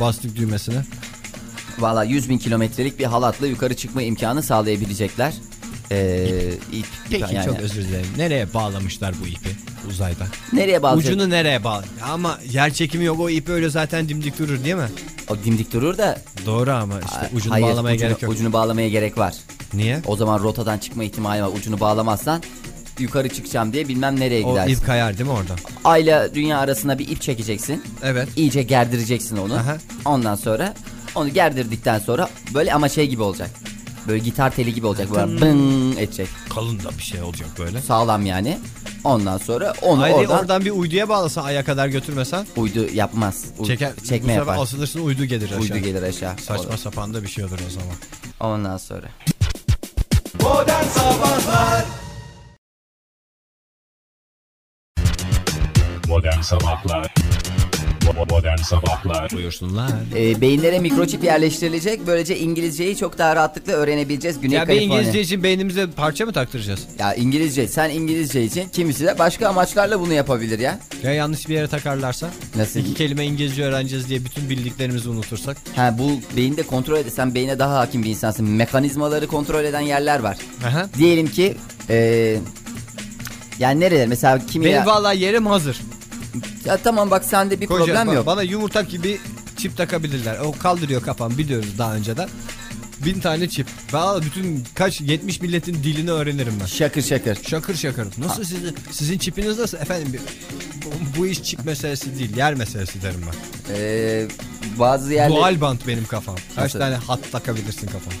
[0.00, 0.84] Bastık düğmesine.
[1.78, 5.34] Valla 100 bin kilometrelik bir halatla yukarı çıkma imkanı sağlayabilecekler.
[5.90, 8.06] Ee, ip, Peki yani çok özür dilerim.
[8.16, 9.48] Nereye bağlamışlar bu ipi
[9.88, 10.26] uzayda?
[10.52, 11.12] Nereye bağlayacak?
[11.14, 11.84] Ucunu nereye bağlı?
[12.10, 14.88] Ama yer çekimi yok o ip öyle zaten dimdik durur değil mi?
[15.30, 18.32] O dimdik durur da Doğru ama işte ucunu hayır, bağlamaya ucunu, gerek yok.
[18.32, 19.34] Ucunu bağlamaya gerek var.
[19.74, 20.00] Niye?
[20.06, 21.50] O zaman rotadan çıkma ihtimali var.
[21.56, 22.42] Ucunu bağlamazsan
[22.98, 24.72] yukarı çıkacağım diye bilmem nereye O gidersin.
[24.72, 25.54] ip kayar değil mi orada?
[25.84, 27.82] Ayla dünya arasına bir ip çekeceksin.
[28.02, 28.28] Evet.
[28.36, 29.54] İyice gerdireceksin onu.
[29.54, 29.76] Aha.
[30.04, 30.74] Ondan sonra
[31.18, 33.50] onu gerdirdikten sonra böyle ama şey gibi olacak.
[34.08, 35.10] Böyle gitar teli gibi olacak.
[35.14, 36.28] Böyle bın edecek.
[36.50, 37.82] Kalın da bir şey olacak böyle.
[37.82, 38.58] Sağlam yani.
[39.04, 43.44] Ondan sonra onu Hayır oradan, oradan bir uyduya bağlasan aya kadar götürmesen uydu yapmaz.
[43.58, 43.92] U- çeker.
[44.00, 44.58] bu çekme sefer yapar.
[44.62, 45.60] asılırsın uydu gelir aşağı.
[45.60, 46.38] Uydu gelir aşağı.
[46.38, 47.96] Saçma sapan da bir şey olur o zaman.
[48.40, 49.06] Ondan sonra.
[50.42, 51.84] Modern Sabahlar
[56.08, 57.47] Bo-
[58.16, 59.90] Modern Sabahlar Buyursunlar.
[60.16, 62.06] Ee, beyinlere mikroçip yerleştirilecek.
[62.06, 64.40] Böylece İngilizceyi çok daha rahatlıkla öğrenebileceğiz.
[64.40, 64.98] Güney Ya bir Kaliforniya.
[64.98, 66.80] İngilizce için beynimize parça mı taktıracağız?
[66.98, 67.68] Ya İngilizce.
[67.68, 70.78] Sen İngilizce için kimisi de başka amaçlarla bunu yapabilir ya.
[71.02, 72.30] Ya yanlış bir yere takarlarsa?
[72.56, 72.80] Nasıl?
[72.80, 75.56] İki kelime İngilizce öğreneceğiz diye bütün bildiklerimizi unutursak.
[75.76, 78.48] Ha bu beyinde kontrol ede sen beyine daha hakim bir insansın.
[78.48, 80.38] Mekanizmaları kontrol eden yerler var.
[80.68, 80.86] Aha.
[80.98, 81.56] Diyelim ki
[81.90, 82.36] ee,
[83.58, 85.80] yani nereler mesela kimi Benim ya, vallahi yerim hazır.
[86.64, 88.26] Ya tamam bak sende bir Koca- problem ba- yok.
[88.26, 89.20] Bana yumurta gibi
[89.56, 90.38] çip takabilirler.
[90.38, 92.28] O kaldırıyor kafam biliyoruz daha önceden.
[93.04, 93.66] Bin tane çip.
[93.92, 96.66] Valla bütün kaç 70 milletin dilini öğrenirim ben.
[96.66, 97.38] Şakır şakır.
[97.48, 98.08] Şakır şakır.
[98.18, 99.78] Nasıl sizin sizin çipiniz nasıl?
[99.78, 100.20] Efendim
[100.84, 103.34] bu, bu iş çip meselesi değil, yer meselesi derim ben.
[103.74, 104.26] Ee,
[104.78, 106.34] bazı yerler Dual band benim kafam.
[106.54, 106.78] Kaç Nasıl?
[106.78, 108.16] tane hat takabilirsin kafama?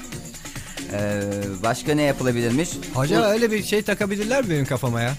[0.92, 1.22] Ee,
[1.62, 2.68] başka ne yapılabilirmiş?
[2.96, 5.14] Acaba öyle bir şey takabilirler mi benim kafama ya?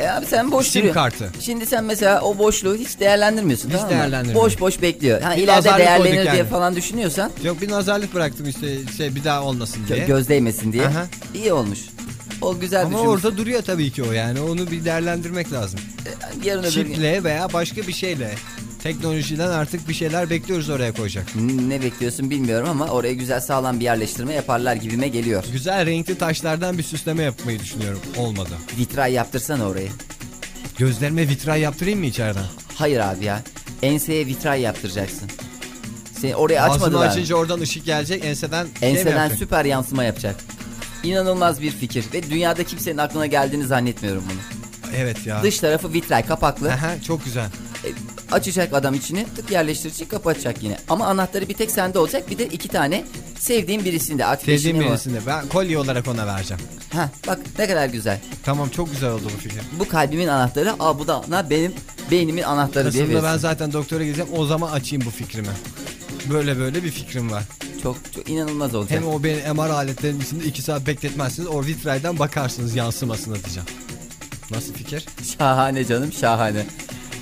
[0.00, 0.94] E abi sen boş Sim duruyor.
[0.94, 1.30] kartı.
[1.40, 3.98] Şimdi sen mesela o boşluğu hiç değerlendirmiyorsun Hiç tamam mı?
[3.98, 4.46] değerlendirmiyorum.
[4.46, 5.20] Boş boş bekliyor.
[5.22, 6.48] Ha, Bir ileride nazarlık değerlenir koyduk diye yani.
[6.50, 9.98] falan düşünüyorsan Yok bir nazarlık bıraktım işte şey bir daha olmasın diye.
[10.06, 10.86] göz değmesin diye.
[10.86, 11.06] Aha.
[11.34, 11.78] İyi olmuş.
[12.42, 13.08] O güzel Ama düşünmüş.
[13.24, 15.80] orada duruyor tabii ki o yani onu bir değerlendirmek lazım.
[16.44, 18.34] Yarın öbür gün Çiple veya başka bir şeyle.
[18.82, 21.26] Teknolojiden artık bir şeyler bekliyoruz oraya koyacak.
[21.68, 25.44] ne bekliyorsun bilmiyorum ama oraya güzel sağlam bir yerleştirme yaparlar gibime geliyor.
[25.52, 28.00] Güzel renkli taşlardan bir süsleme yapmayı düşünüyorum.
[28.16, 28.50] Olmadı.
[28.78, 29.88] Vitray yaptırsana orayı.
[30.78, 32.44] Gözlerime vitray yaptırayım mı içeriden?
[32.74, 33.42] Hayır abi ya.
[33.82, 35.30] Enseye vitray yaptıracaksın.
[36.20, 37.08] Seni oraya açmadılar.
[37.08, 39.38] açınca oradan ışık gelecek enseden şey Enseden yapacak?
[39.38, 40.36] süper yansıma yapacak.
[41.02, 44.40] İnanılmaz bir fikir ve dünyada kimsenin aklına geldiğini zannetmiyorum bunu.
[44.96, 45.42] Evet ya.
[45.42, 46.72] Dış tarafı vitray kapaklı.
[46.72, 47.46] Aha, çok güzel.
[47.84, 47.88] E,
[48.32, 50.78] açacak adam içini tık yerleştirecek kapatacak yine.
[50.88, 53.04] Ama anahtarı bir tek sende olacak bir de iki tane
[53.38, 56.62] sevdiğin birisinde Sevdiğim birisini ben kolye olarak ona vereceğim.
[56.90, 58.20] Heh, bak ne kadar güzel.
[58.44, 59.60] Tamam çok güzel oldu bu fikir.
[59.78, 61.72] Bu kalbimin anahtarı aa bu da ana benim
[62.10, 63.42] beynimin anahtarı diye Kasım'da ben verirsin.
[63.42, 65.48] zaten doktora gideceğim o zaman açayım bu fikrimi.
[66.30, 67.44] Böyle böyle bir fikrim var.
[67.82, 69.00] Çok, çok inanılmaz olacak.
[69.00, 71.48] Hem o beni MR aletlerinin içinde 2 saat bekletmezsiniz.
[71.48, 73.68] O vitraydan bakarsınız yansımasına diyeceğim.
[74.50, 75.06] Nasıl fikir?
[75.38, 76.66] Şahane canım şahane.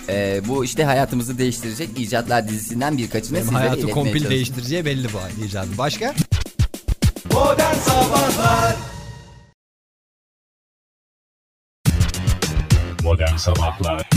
[0.08, 5.08] Ee, bu işte hayatımızı değiştirecek icatlar dizisinden birkaçını Benim sizlere hayatı iletmeye kompil değiştireceği belli
[5.12, 5.78] bu icadım.
[5.78, 6.14] Başka?
[7.32, 8.76] Modern Sabahlar
[13.02, 14.08] Modern Sabahlar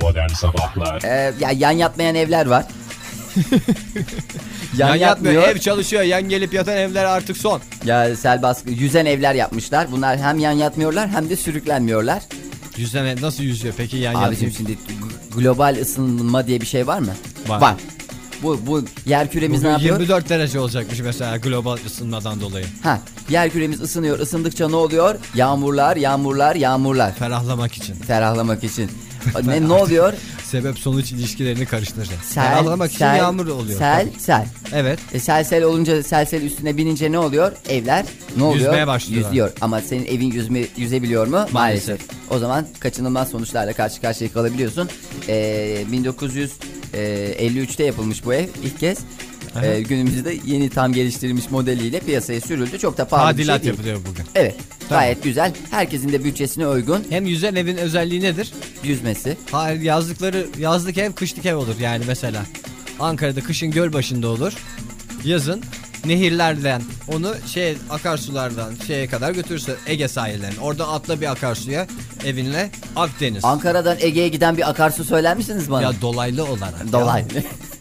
[0.00, 2.64] Modern Sabahlar Ee, ya yan yatmayan evler var.
[4.78, 5.48] Yan, yatmıyor.
[5.48, 6.02] Ev çalışıyor.
[6.02, 7.60] Yan gelip yatan evler artık son.
[7.84, 9.92] Ya sel baskı yüzen evler yapmışlar.
[9.92, 12.22] Bunlar hem yan yatmıyorlar hem de sürüklenmiyorlar.
[12.76, 14.52] Yüzden ev nasıl yüzüyor peki yan Abicim yatmıyor?
[14.52, 14.78] şimdi
[15.36, 17.12] global ısınma diye bir şey var mı?
[17.48, 17.74] Var.
[18.42, 20.00] Bu bu yer küremiz Bugün ne yapıyor?
[20.00, 22.66] 24 derece olacakmış mesela global ısınmadan dolayı.
[22.82, 24.18] Ha, yer küremiz ısınıyor.
[24.18, 25.14] Isındıkça ne oluyor?
[25.34, 27.14] Yağmurlar, yağmurlar, yağmurlar.
[27.14, 27.94] Ferahlamak için.
[27.94, 28.90] Ferahlamak için.
[29.44, 30.12] ne ne oluyor?
[30.44, 32.24] Sebep sonuç ilişkilerini karıştıracak.
[32.24, 33.78] Sel, için sel, yağmur oluyor.
[33.78, 34.46] Sel, sel.
[34.72, 34.98] Evet.
[35.12, 37.52] E, sel sel olunca sel sel üstüne binince ne oluyor?
[37.68, 38.04] Evler
[38.36, 38.60] ne oluyor?
[38.60, 39.28] Yüzmeye başlıyorlar.
[39.28, 39.52] Yüzüyor.
[39.60, 41.46] Ama senin evin yüzme, yüzebiliyor mu?
[41.52, 42.00] Maalesef.
[42.30, 44.88] O zaman kaçınılmaz sonuçlarla karşı karşıya kalabiliyorsun.
[45.28, 48.98] Ee, 1953'te yapılmış bu ev ilk kez.
[49.62, 52.78] Ee, günümüzde yeni tam geliştirilmiş modeliyle piyasaya sürüldü.
[52.78, 53.74] Çok da pahalı bir Tadilat şey değil.
[53.74, 54.24] yapılıyor bugün.
[54.34, 54.54] Evet.
[54.88, 55.02] Tamam.
[55.02, 55.52] Gayet güzel.
[55.70, 58.52] Herkesin de bütçesine uygun Hem yüzen evin özelliği nedir?
[58.84, 59.36] yüzmesi.
[59.52, 62.42] Hayır yazlıkları yazlık ev kışlık ev olur yani mesela.
[63.00, 64.52] Ankara'da kışın göl başında olur.
[65.24, 65.62] Yazın
[66.04, 70.60] nehirlerden onu şey akarsulardan şeye kadar götürürse Ege sahillerine.
[70.60, 71.86] Orada atla bir akarsuya
[72.24, 73.44] evinle Akdeniz.
[73.44, 75.82] Ankara'dan Ege'ye giden bir akarsu söyler misiniz bana?
[75.82, 76.92] ya dolaylı olarak.
[76.92, 77.24] Dolay.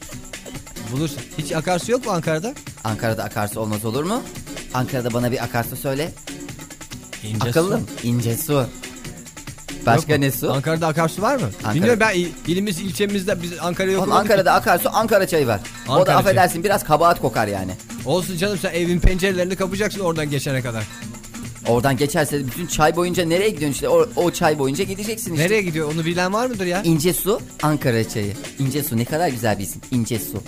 [0.93, 1.19] Bulursun.
[1.37, 2.53] Hiç akarsu yok mu Ankara'da?
[2.83, 4.21] Ankara'da akarsu olmaz olur mu?
[4.73, 6.11] Ankara'da bana bir akarsu söyle.
[7.23, 7.87] İnce Akıllım.
[8.03, 8.65] İnce su.
[9.85, 10.53] Başka ne su?
[10.53, 11.41] Ankara'da akarsu var mı?
[11.63, 14.01] Ankara- Bilmiyorum ben il- ilimiz ilçemizde biz Ankara'ya yok.
[14.03, 14.33] Oğlum olmadık ki.
[14.33, 15.59] Ankara'da akarsu Ankara çayı var.
[15.87, 16.17] o da Ankara çayı.
[16.17, 17.71] affedersin biraz kabahat kokar yani.
[18.05, 20.83] Olsun canım sen evin pencerelerini kapayacaksın oradan geçene kadar.
[21.67, 25.45] Oradan geçerse bütün çay boyunca nereye gidiyorsun işte o, o çay boyunca gideceksin işte.
[25.45, 26.81] Nereye gidiyor onu bilen var mıdır ya?
[26.83, 28.33] İnce su Ankara çayı.
[28.59, 29.81] İnce su ne kadar güzel bir isim.
[29.91, 30.43] İnce su.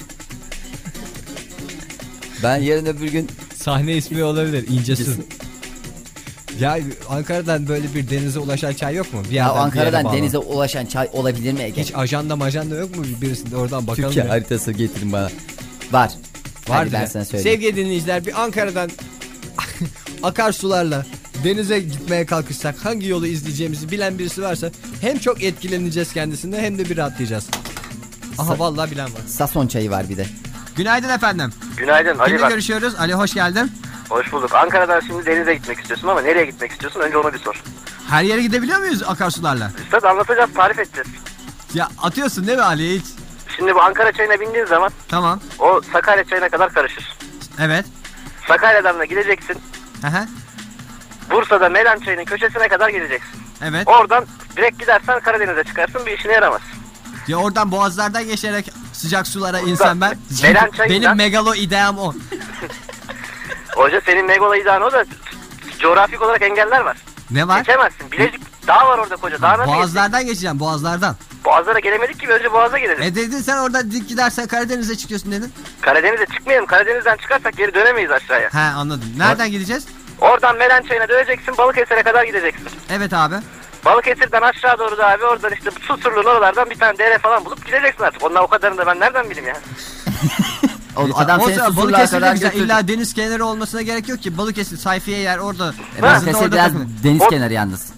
[2.43, 5.12] Ben yarın öbür gün Sahne ismi olabilir İnce Su.
[6.60, 6.78] Ya
[7.10, 9.21] Ankara'dan böyle bir denize ulaşan çay yok mu?
[9.30, 10.17] Bir ya bir Ankara'dan bağlı.
[10.17, 11.82] denize ulaşan çay olabilir mi Ege?
[11.82, 14.10] Hiç ajanda majanda yok mu birisinde oradan bakalım.
[14.10, 14.32] Türkiye ya.
[14.32, 15.30] haritası getirin bana.
[15.91, 16.12] Var.
[16.67, 17.60] Var ben sana söyleyeyim.
[17.60, 18.89] Sevgili dinleyiciler bir Ankara'dan
[20.24, 21.06] akarsularla
[21.43, 24.71] denize gitmeye kalkışsak hangi yolu izleyeceğimizi bilen birisi varsa
[25.02, 27.45] hem çok etkileneceğiz kendisinden hem de bir rahatlayacağız.
[28.38, 29.21] Aha Sa- vallahi bilen var.
[29.28, 30.26] Sason çayı var bir de.
[30.76, 31.50] Günaydın efendim.
[31.78, 32.50] Günaydın Ali Kimle bak.
[32.50, 32.96] görüşüyoruz?
[32.96, 33.72] Ali hoş geldin.
[34.10, 34.56] Hoş bulduk.
[34.56, 37.00] Ankara'dan şimdi denize gitmek istiyorsun ama nereye gitmek istiyorsun?
[37.00, 37.64] Önce ona bir sor.
[38.10, 39.72] Her yere gidebiliyor muyuz akarsularla?
[39.84, 41.08] Üstad anlatacağız, tarif edeceğiz.
[41.74, 43.06] Ya atıyorsun değil mi Ali hiç?
[43.56, 45.40] Şimdi bu Ankara çayına bindiğin zaman Tamam.
[45.60, 47.18] o Sakarya çayına kadar karışır.
[47.60, 47.86] Evet.
[48.48, 49.58] Sakarya'dan da gideceksin.
[50.08, 50.26] Aha.
[51.32, 53.40] Bursa'da Melan çayının köşesine kadar gideceksin.
[53.64, 53.88] Evet.
[53.88, 54.26] Oradan
[54.58, 56.62] direkt gidersen Karadeniz'e çıkarsın bir işine yaramaz.
[57.28, 58.72] Ya oradan boğazlardan geçerek
[59.06, 60.18] sıcak sulara insan ben.
[60.44, 62.13] Meren çayından- Benim megalo ideam o.
[63.76, 65.06] Hoca senin Megola iddian o da
[65.80, 66.98] coğrafik olarak engeller var.
[67.32, 67.58] Ne var?
[67.58, 68.12] Geçemezsin.
[68.12, 69.41] Bilecik dağ var orada koca.
[69.41, 69.78] Dağ nasıl geçeceksin?
[69.96, 71.15] Boğazlardan geçeceğim boğazlardan.
[71.46, 73.02] Boğazlara gelemedik ki önce Boğaz'a gidelim.
[73.02, 75.54] E dedin sen oradan dik gidersen Karadeniz'e çıkıyorsun dedin.
[75.82, 76.65] Karadeniz'e çıkmayalım.
[76.68, 78.50] Karadeniz'den çıkarsak geri dönemeyiz aşağıya.
[78.54, 79.10] He anladım.
[79.18, 79.86] Nereden gideceğiz?
[80.22, 81.58] Oradan Melen çayına döneceksin.
[81.58, 82.68] Balıkesir'e kadar gideceksin.
[82.89, 83.36] Evet abi.
[83.86, 88.04] Balıkesir'den aşağı doğru da abi oradan işte Susurlu'nun oralardan bir tane dere falan bulup gideceksin
[88.04, 88.24] artık.
[88.24, 89.56] Onlar o kadarını da ben nereden bileyim ya.
[90.95, 92.50] Oğlum adam o seni zaman susurluğa Balıkesir'de kadar güzel.
[92.52, 92.65] götürdü.
[92.65, 94.38] İlla deniz kenarı olmasına gerek yok ki.
[94.38, 95.74] Balıkesir sayfiye yer orada.
[96.00, 96.91] E, Balıkesir orada biraz takılın.
[97.04, 97.93] deniz O- kenarı yalnız.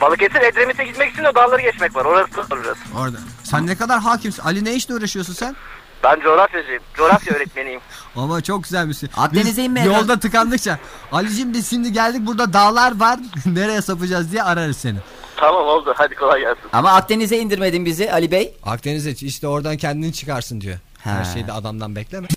[0.00, 2.04] Balıkesir Edremit'e gitmek için o dağları geçmek var.
[2.04, 2.74] Orası da orası.
[2.98, 3.16] Orada.
[3.44, 4.42] Sen ne kadar hakimsin.
[4.42, 5.56] Ali ne işle uğraşıyorsun sen?
[6.04, 6.82] Ben coğrafyacıyım.
[6.94, 7.80] Coğrafya öğretmeniyim.
[8.16, 9.10] Ama çok güzelmişsin.
[9.16, 10.78] Akdeniz'e Biz inme Yolda tıkandıkça.
[11.12, 13.18] Ali'cim biz şimdi geldik burada dağlar var.
[13.46, 14.98] Nereye sapacağız diye ararız seni.
[15.36, 15.94] tamam oldu.
[15.96, 16.62] Hadi kolay gelsin.
[16.72, 18.54] Ama Akdeniz'e indirmedin bizi Ali Bey.
[18.62, 20.78] Akdeniz'e işte oradan kendini çıkarsın diyor.
[20.98, 21.24] Her Ha.
[21.24, 22.28] şeyi de adamdan bekleme.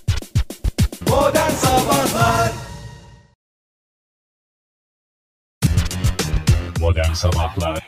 [1.08, 2.52] Modern Sabahlar
[6.80, 7.86] Modern Sabahlar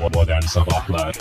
[0.00, 1.14] Modern Sabahlar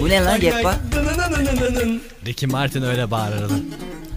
[0.00, 3.52] Bu ne lan dın Ricky Martin öyle bağırırdı.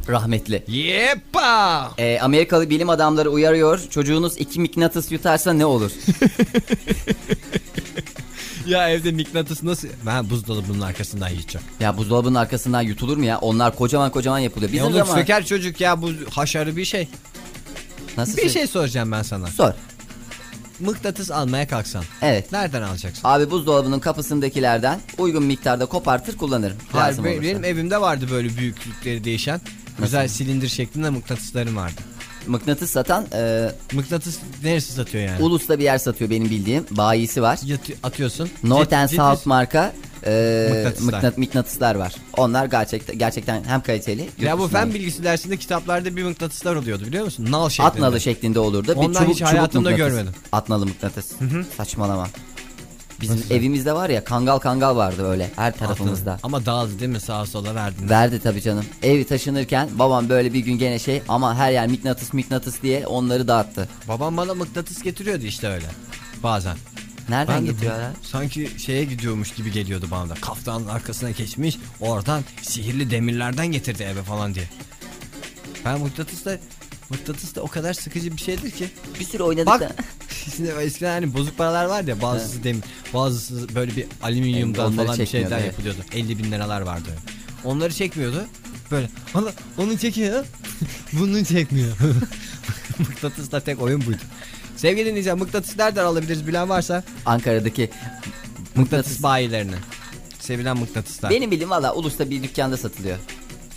[0.09, 0.63] rahmetli.
[0.67, 1.91] Yepa!
[1.97, 3.79] Ee, Amerikalı bilim adamları uyarıyor.
[3.89, 5.91] Çocuğunuz iki mıknatıs yutarsa ne olur?
[8.67, 9.87] Ya evde mıknatıs nasıl?
[10.05, 11.67] Ben buzdolabının arkasından yiyeceğim.
[11.79, 13.37] ya buzdolabının arkasından yutulur mu ya?
[13.39, 14.69] Onlar kocaman kocaman yapılıyor.
[14.69, 15.19] Ya Bizim oğlum zaman...
[15.19, 17.07] söker çocuk ya bu haşarı bir şey.
[18.17, 19.47] Nasıl Bir şey soracağım ben sana.
[19.47, 19.73] Sor.
[20.79, 22.03] Mıknatıs almaya kalksan.
[22.21, 22.51] Evet.
[22.51, 23.21] Nereden alacaksın?
[23.23, 26.77] Abi buzdolabının kapısındakilerden uygun miktarda kopartır kullanırım.
[26.91, 27.41] Hayır, Lazım be- olursa.
[27.41, 29.61] benim evimde vardı böyle büyüklükleri değişen.
[30.01, 32.01] Güzel silindir şeklinde mıknatıslarım vardı.
[32.47, 35.43] Mıknatıs satan e, Mıknatıs neresi satıyor yani?
[35.43, 36.85] Ulus'ta bir yer satıyor benim bildiğim.
[36.91, 37.59] Bayisi var.
[37.65, 38.49] Yatı- atıyorsun.
[38.63, 39.93] North and South marka
[40.25, 41.13] e, Mıknatıslar.
[41.21, 42.15] mıknat- mıknatıslar var.
[42.37, 44.29] Onlar gerçekten gerçekten hem kaliteli.
[44.41, 47.47] Ya bu fen bilgisi dersinde kitaplarda bir mıknatıslar oluyordu biliyor musun?
[47.51, 47.87] Nal şeklinde.
[47.87, 48.93] At nalı şeklinde olurdu.
[48.95, 50.33] Ondan bir çubuk, hiç hayatımda çubuk görmedim.
[50.51, 51.25] At nalı mıknatıs.
[51.77, 52.27] Saçmalama.
[53.21, 56.39] Bizim evimizde var ya kangal kangal vardı öyle her tarafımızda.
[56.43, 58.09] Ama dağıldı değil mi sağa sola verdin.
[58.09, 58.85] Verdi tabii canım.
[59.03, 63.47] Evi taşınırken babam böyle bir gün gene şey ama her yer mıknatıs mıknatıs diye onları
[63.47, 63.89] dağıttı.
[64.07, 65.87] Babam bana mıknatıs getiriyordu işte öyle.
[66.43, 66.77] Bazen.
[67.29, 68.11] Nereden Ben getiriyorlar?
[68.21, 70.33] Sanki şeye gidiyormuş gibi geliyordu bana da.
[70.33, 71.77] Kaftanın arkasına geçmiş.
[71.99, 74.65] Oradan sihirli demirlerden getirdi eve falan diye.
[75.85, 76.57] Ben mıknatıs da
[77.09, 78.89] mıknatıs da o kadar sıkıcı bir şeydir ki.
[79.19, 79.91] Bir sürü oynadık Bak da.
[80.55, 82.83] Şimdi eskiden hani bozuk paralar vardı ya bazısı demir
[83.13, 85.73] bazısı böyle bir alüminyumdan onları falan bir çekmiyordu, şeyden evet.
[85.73, 85.99] yapılıyordu.
[86.13, 87.19] 50 bin liralar vardı öyle.
[87.63, 88.45] Onları çekmiyordu.
[88.91, 90.45] Böyle Allah onu çekiyor.
[91.13, 91.97] Bunu çekmiyor.
[92.99, 94.21] Mıknatısla tek oyun buydu.
[94.77, 97.89] Sevgili dinleyiciler mıknatıs nereden alabiliriz bilen varsa Ankara'daki
[98.75, 99.75] mıknatıs bayilerini.
[100.39, 101.31] Sevilen mıknatıslar.
[101.31, 103.17] benim bildiğim valla Ulus'ta bir dükkanda satılıyor.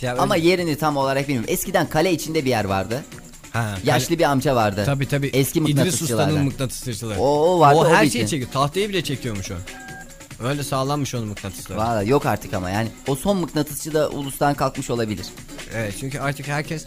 [0.01, 1.49] Ya öyle- Ama yerini tam olarak bilmiyorum.
[1.53, 3.03] Eskiden kale içinde bir yer vardı.
[3.53, 4.83] Ha, Yaşlı bir amca vardı.
[4.85, 5.27] Tabi tabi.
[5.27, 6.27] Eski İdris mıknatısçılardan.
[6.29, 7.19] Usta'nın mıknatısçıları.
[7.19, 8.13] O- o vardı, o her bitti.
[8.13, 8.51] şeyi çekiyor.
[8.51, 9.55] Tahtayı bile çekiyormuş o.
[10.43, 11.77] Öyle sağlammış onun mıknatısları.
[11.79, 15.25] Valla yok artık ama yani o son mıknatısçı da Ulus'tan kalkmış olabilir.
[15.75, 16.85] Evet çünkü artık herkes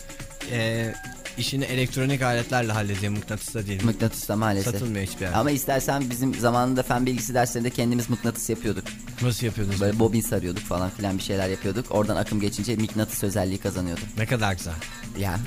[0.52, 0.92] e,
[1.38, 3.84] işini elektronik aletlerle hallediyor mıknatısla değil.
[3.84, 4.72] Mıknatıs da maalesef.
[4.72, 5.36] Satılmıyor hiçbir yerde.
[5.36, 8.84] Ama istersen bizim zamanında fen bilgisi derslerinde kendimiz mıknatıs yapıyorduk.
[9.22, 9.80] Nasıl yapıyordunuz?
[9.80, 11.86] Böyle bobin sarıyorduk falan filan bir şeyler yapıyorduk.
[11.90, 14.00] Oradan akım geçince mıknatıs özelliği kazanıyordu.
[14.18, 14.74] Ne kadar güzel.
[15.18, 15.38] Ya.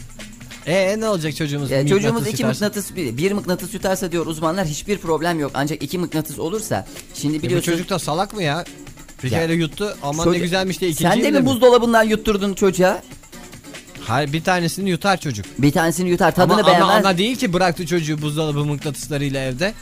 [0.67, 1.71] E ne olacak çocuğumuz?
[1.71, 2.65] Ya mıknatıs çocuğumuz iki yutarsa?
[2.65, 5.51] mıknatıs bir, bir mıknatıs yutarsa diyor uzmanlar hiçbir problem yok.
[5.53, 7.71] Ancak iki mıknatıs olursa şimdi E bu biliyorsun.
[7.71, 8.65] çocuk da salak mı ya?
[9.23, 9.39] Bir Ya.
[9.39, 13.01] kere yuttu aman Çocuk- ne güzelmiş de ikinciyi Sen de bile mi buzdolabından yutturdun çocuğa?
[14.01, 15.45] Hayır bir tanesini yutar çocuk.
[15.57, 16.89] Bir tanesini yutar tadını ama, beğenmez.
[16.89, 19.73] ama ana değil ki bıraktı çocuğu buzdolabı mıknatıslarıyla evde.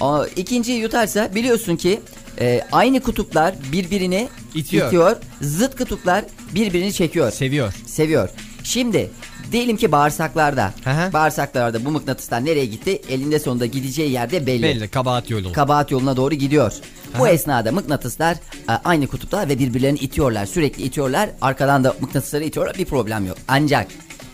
[0.00, 2.00] O ikinciyi yutarsa biliyorsun ki
[2.40, 5.16] e, aynı kutuplar birbirini İtiyor.
[5.40, 7.30] Zıt kutuplar birbirini çekiyor.
[7.30, 7.72] Seviyor.
[7.86, 8.28] seviyor.
[8.64, 9.10] Şimdi
[9.52, 10.74] diyelim ki bağırsaklarda.
[10.84, 11.12] Hı.
[11.12, 13.02] Bağırsaklarda bu mıknatıslar nereye gitti?
[13.08, 14.62] Elinde sonunda gideceği yerde belli.
[14.62, 15.52] Belli kabahat yolu.
[15.52, 16.72] Kabahat yoluna doğru gidiyor.
[17.18, 17.30] Bu Aha.
[17.30, 18.34] esnada mıknatıslar
[18.68, 20.46] e, aynı kutupta ve birbirlerini itiyorlar.
[20.46, 21.30] Sürekli itiyorlar.
[21.40, 22.78] Arkadan da mıknatısları itiyorlar.
[22.78, 23.36] Bir problem yok.
[23.48, 23.86] Ancak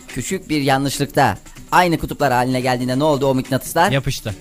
[0.07, 1.37] küçük bir yanlışlıkta
[1.71, 3.91] aynı kutuplar haline geldiğinde ne oldu o mıknatıslar?
[3.91, 4.35] Yapıştı.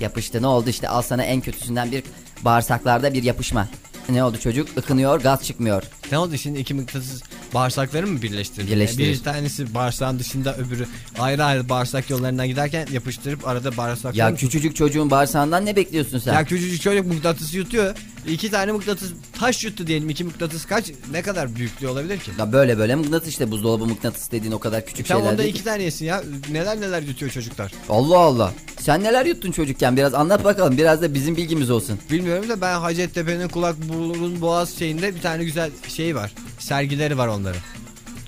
[0.00, 0.42] Yapıştı.
[0.42, 2.02] Ne oldu işte al sana en kötüsünden bir
[2.42, 3.68] bağırsaklarda bir yapışma.
[4.08, 4.68] Ne oldu çocuk?
[4.78, 5.82] Ikınıyor, gaz çıkmıyor.
[6.12, 7.22] Ne oldu şimdi iki mıknatıs
[7.54, 8.70] bağırsakları mı birleştirdi?
[8.70, 9.12] Birleştirir.
[9.12, 10.86] Bir tanesi bağırsağın dışında öbürü
[11.18, 16.32] ayrı ayrı bağırsak yollarından giderken yapıştırıp arada bağırsakları Ya küçücük çocuğun bağırsağından ne bekliyorsun sen?
[16.34, 17.94] Ya küçücük çocuk mıknatıs yutuyor.
[18.28, 20.10] İki tane mıknatıs taş yuttu diyelim.
[20.10, 22.30] İki mıknatıs kaç ne kadar büyüklüğü olabilir ki?
[22.38, 25.54] Ya böyle böyle mıknatıs işte buzdolabı mıknatıs dediğin o kadar küçük Tam şeyler onda değil.
[25.54, 26.22] iki tane yesin ya.
[26.50, 27.72] Neler neler yutuyor çocuklar.
[27.88, 28.52] Allah Allah.
[28.80, 31.98] Sen neler yuttun çocukken biraz anlat bakalım biraz da bizim bilgimiz olsun.
[32.10, 36.32] Bilmiyorum da ben Hacettepe'nin kulak burun boğaz şeyinde bir tane güzel şey var.
[36.68, 37.60] Sergileri var onların.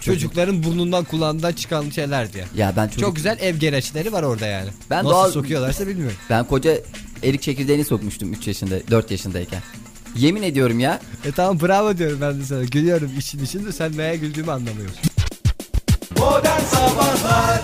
[0.01, 2.45] Çocukların burnundan kulağından çıkan şeyler diye.
[2.57, 4.69] Ya ben çocuk, Çok güzel ev gereçleri var orada yani.
[4.91, 6.17] Ben Nasıl doğal- sokuyorlarsa bilmiyorum.
[6.31, 6.79] ben koca
[7.23, 9.63] erik çekirdeğini sokmuştum 3 yaşında 4 yaşındayken.
[10.17, 11.01] Yemin ediyorum ya.
[11.25, 12.65] E tamam bravo diyorum ben de sana.
[12.65, 15.01] Gülüyorum için için de sen neye güldüğümü anlamıyorsun.
[16.19, 17.61] Modern Sabahlar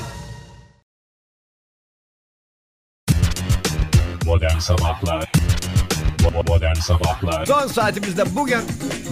[4.27, 5.33] Modern Sabahlar
[6.31, 8.59] Modern Sabahlar Son saatimizde bugün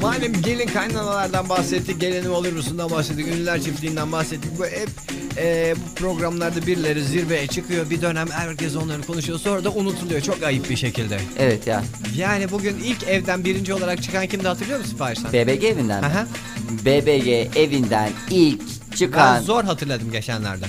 [0.03, 2.01] malum gelin kaynanalardan bahsettik.
[2.01, 3.27] Gelenim olur musundan bahsettik.
[3.29, 4.59] Ünlüler çiftliğinden bahsettik.
[4.59, 4.89] Bu hep
[5.37, 7.91] e, bu programlarda birileri zirveye çıkıyor.
[7.91, 9.39] Bir dönem herkes onları konuşuyor.
[9.39, 10.21] Sonra da unutuluyor.
[10.21, 11.19] Çok ayıp bir şekilde.
[11.39, 11.83] Evet ya.
[12.17, 15.33] Yani bugün ilk evden birinci olarak çıkan kimdi hatırlıyor musun Siparişten?
[15.33, 16.07] BBG evinden mi?
[16.07, 16.27] Aha.
[16.85, 20.65] BBG evinden ilk Ben çıkan zor hatırladım geçenlerde.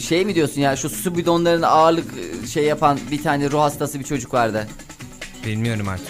[0.00, 2.04] şey mi diyorsun ya şu su bidonlarına ağırlık
[2.44, 4.68] e, şey yapan bir tane ruh hastası bir çocuk vardı.
[5.48, 6.06] Bilmiyorum artık.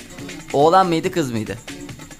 [0.53, 1.55] Oğlan mıydı kız mıydı?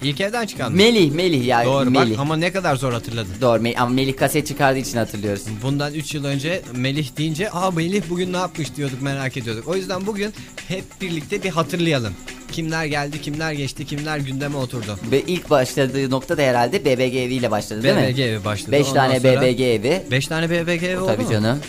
[0.03, 0.77] İlk evden çıkan mı?
[0.77, 1.65] Melih, Melih ya.
[1.65, 2.11] Doğru Melih.
[2.11, 3.33] bak ama ne kadar zor hatırladın.
[3.41, 5.43] Doğru Melih, ama Melih kaset çıkardığı için hatırlıyoruz.
[5.63, 9.67] Bundan 3 yıl önce Melih deyince aa Melih bugün ne yapmış diyorduk merak ediyorduk.
[9.67, 10.33] O yüzden bugün
[10.67, 12.13] hep birlikte bir hatırlayalım.
[12.51, 14.99] Kimler geldi, kimler geçti, kimler gündeme oturdu.
[15.11, 18.23] Ve ilk başladığı nokta da herhalde BBG eviyle başladı değil BBG mi?
[18.23, 18.71] evi başladı.
[18.71, 20.01] 5 Ondan tane sonra- BBG evi.
[20.11, 21.59] 5 tane BBG evi oldu Tabii canım.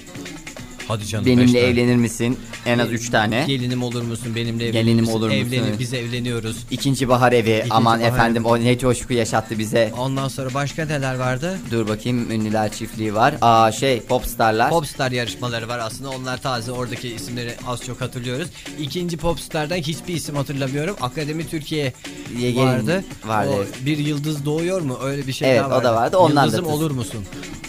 [0.91, 1.26] Hadi canım.
[1.26, 2.38] Benimle evlenir misin?
[2.66, 3.45] En az 3 tane.
[3.47, 4.34] Gelinim olur musun?
[4.34, 5.12] Benimle evlenir Gelinim misin?
[5.16, 5.41] olur musun?
[5.41, 6.57] Evlenir, biz evleniyoruz.
[6.70, 7.64] İkinci bahar evi.
[7.70, 9.93] Aman bahar efendim o ne coşku yaşattı bize.
[9.99, 11.59] Ondan sonra başka neler vardı?
[11.70, 13.34] Dur bakayım ünlüler çiftliği var.
[13.41, 14.70] Aa şey popstarlar.
[14.70, 18.49] Popstar yarışmaları var aslında onlar taze oradaki isimleri az çok hatırlıyoruz.
[18.80, 20.97] İkinci Popstar'dan hiçbir isim hatırlamıyorum.
[21.01, 21.93] Akademi Türkiye
[22.38, 23.05] Ye- vardı.
[23.24, 23.68] vardı, O evet.
[23.86, 24.99] bir yıldız doğuyor mu?
[25.03, 25.84] Öyle bir şey Evet, daha o vardı.
[25.84, 26.16] da vardı.
[26.18, 27.24] Onlar da Yıldızım tız- olur musun?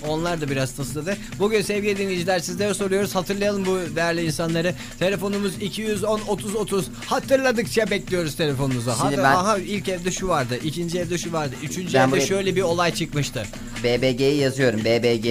[0.07, 1.17] Onlar da biraz tısladı.
[1.39, 3.10] Bugün sevgili dinleyiciler sizlere soruyoruz.
[3.15, 4.73] Hatırlayalım bu değerli insanları.
[4.99, 6.85] Telefonumuz 210 30 30.
[7.05, 8.91] Hatırladıkça bekliyoruz telefonunuzu.
[9.01, 10.57] Şimdi Hatta- ben- Aha ilk evde şu vardı.
[10.63, 11.55] ikinci evde şu vardı.
[11.63, 13.43] Üçüncü Ben evde buraya- şöyle bir olay çıkmıştı.
[13.83, 14.79] BBG'yi yazıyorum.
[14.85, 15.25] BBG.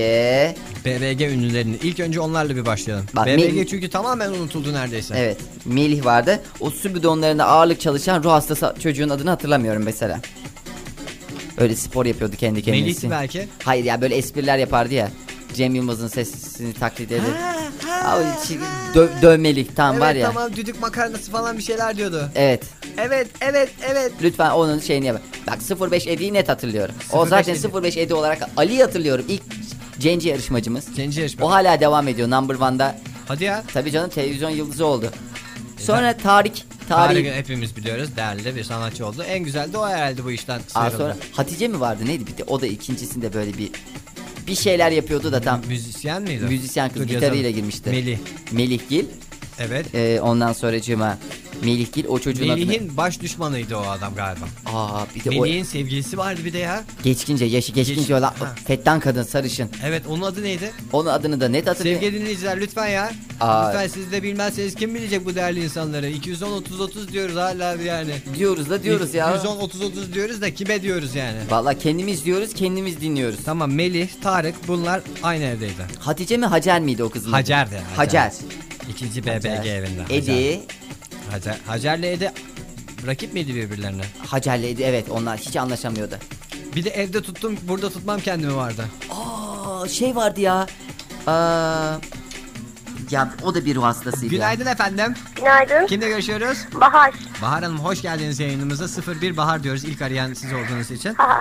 [0.85, 1.76] BBG ünlülerini.
[1.83, 3.07] İlk önce onlarla bir başlayalım.
[3.16, 5.14] Bak, BBG Mel- çünkü tamamen unutuldu neredeyse.
[5.18, 5.37] Evet.
[5.64, 6.41] Melih vardı.
[6.61, 10.20] O su bidonlarında ağırlık çalışan ruh hastası çocuğun adını hatırlamıyorum mesela.
[11.59, 13.07] Öyle spor yapıyordu kendi kendisi.
[13.09, 13.49] Melih belki.
[13.64, 15.11] Hayır ya böyle espriler yapardı ya.
[15.55, 17.35] Cem Yılmaz'ın sesini taklit edip.
[18.05, 18.25] Abi,
[18.95, 20.27] dö- dövmelik tam evet var ya.
[20.27, 22.29] tamam düdük makarnası falan bir şeyler diyordu.
[22.35, 22.65] Evet.
[22.99, 24.13] Evet evet evet.
[24.23, 25.21] Lütfen onun şeyini yap.
[25.47, 26.95] Bak 05 Edi'yi net hatırlıyorum.
[27.13, 27.83] o 05 zaten Edi.
[27.83, 29.25] 05 Edi olarak Ali'yi hatırlıyorum.
[29.29, 29.43] İlk
[29.99, 30.87] Cenci yarışmacımız.
[30.97, 31.47] Cenci yarışma.
[31.47, 32.99] O hala devam ediyor number one'da.
[33.29, 33.63] Hadi ya.
[33.75, 35.11] Tabii canım televizyon yıldızı oldu.
[35.79, 36.55] Sonra Tarık.
[36.89, 37.15] Tarık.
[37.15, 38.09] Tarık hepimiz biliyoruz.
[38.17, 39.23] Değerli de bir sanatçı oldu.
[39.23, 42.45] En güzel de o herhalde bu işten Aa, sonra Hatice mi vardı neydi bir de
[42.47, 43.71] o da ikincisinde böyle bir
[44.51, 46.45] bir şeyler yapıyordu da tam Müzisyen miydi?
[46.45, 47.55] müzisyen kız Dur gitarıyla yazalım.
[47.55, 47.91] girmişti.
[47.91, 48.19] Melih.
[48.53, 49.05] Melihgil.
[49.59, 49.95] Evet.
[49.95, 51.19] Ee, ondan sonracığıma
[51.65, 52.67] Melihgil o çocuğun adını.
[52.67, 54.45] Melih'in baş düşmanıydı o adam galiba.
[54.67, 56.85] Aa bir de Melih'in sevgilisi vardı bir de ya.
[57.01, 58.35] o geçkince yaşı geçkince Geç- olan
[58.67, 59.71] fettan kadın sarışın.
[59.85, 60.73] Evet onun adı neydi?
[60.93, 62.03] Onun adını da net hatırlıyorum.
[62.03, 63.13] Sevgili dinleyiciler lütfen ya.
[63.41, 63.67] Aa.
[63.69, 66.09] Lütfen siz de bilmezseniz kim bilecek bu değerli insanları?
[66.11, 68.13] 210 30 30 diyoruz hala yani.
[68.39, 69.31] Diyoruz da diyoruz ya.
[69.37, 71.39] 210 30 30 diyoruz da kime diyoruz yani?
[71.51, 73.39] Valla kendimiz diyoruz kendimiz dinliyoruz.
[73.45, 75.87] Tamam Melih, Tarık bunlar aynı evdeydi.
[75.99, 77.33] Hatice mi Hacer miydi o kızın?
[77.33, 77.81] Hacer'di.
[77.97, 78.33] Hacer.
[78.91, 80.03] İkinci BBG evinde.
[80.03, 80.17] Hacer.
[80.17, 80.61] Edi.
[81.31, 81.57] Hacer.
[81.66, 82.33] Hacer'le Edi
[83.07, 84.03] rakip miydi birbirlerine?
[84.26, 86.14] Hacer'le Edi evet onlar hiç anlaşamıyordu.
[86.76, 88.85] Bir de evde tuttum burada tutmam kendimi vardı.
[89.11, 90.66] Aa şey vardı ya.
[91.26, 91.95] Aa,
[93.11, 94.39] ya o da bir ruh hastasıydı ya.
[94.55, 95.15] Günaydın efendim.
[95.37, 95.87] Günaydın.
[95.87, 96.59] Kimle görüşüyoruz?
[96.75, 97.11] Bahar.
[97.43, 99.03] Bahar Hanım hoş geldiniz yayınımıza.
[99.21, 101.15] 01 Bahar diyoruz ilk arayan siz olduğunuz için.
[101.19, 101.41] Aha.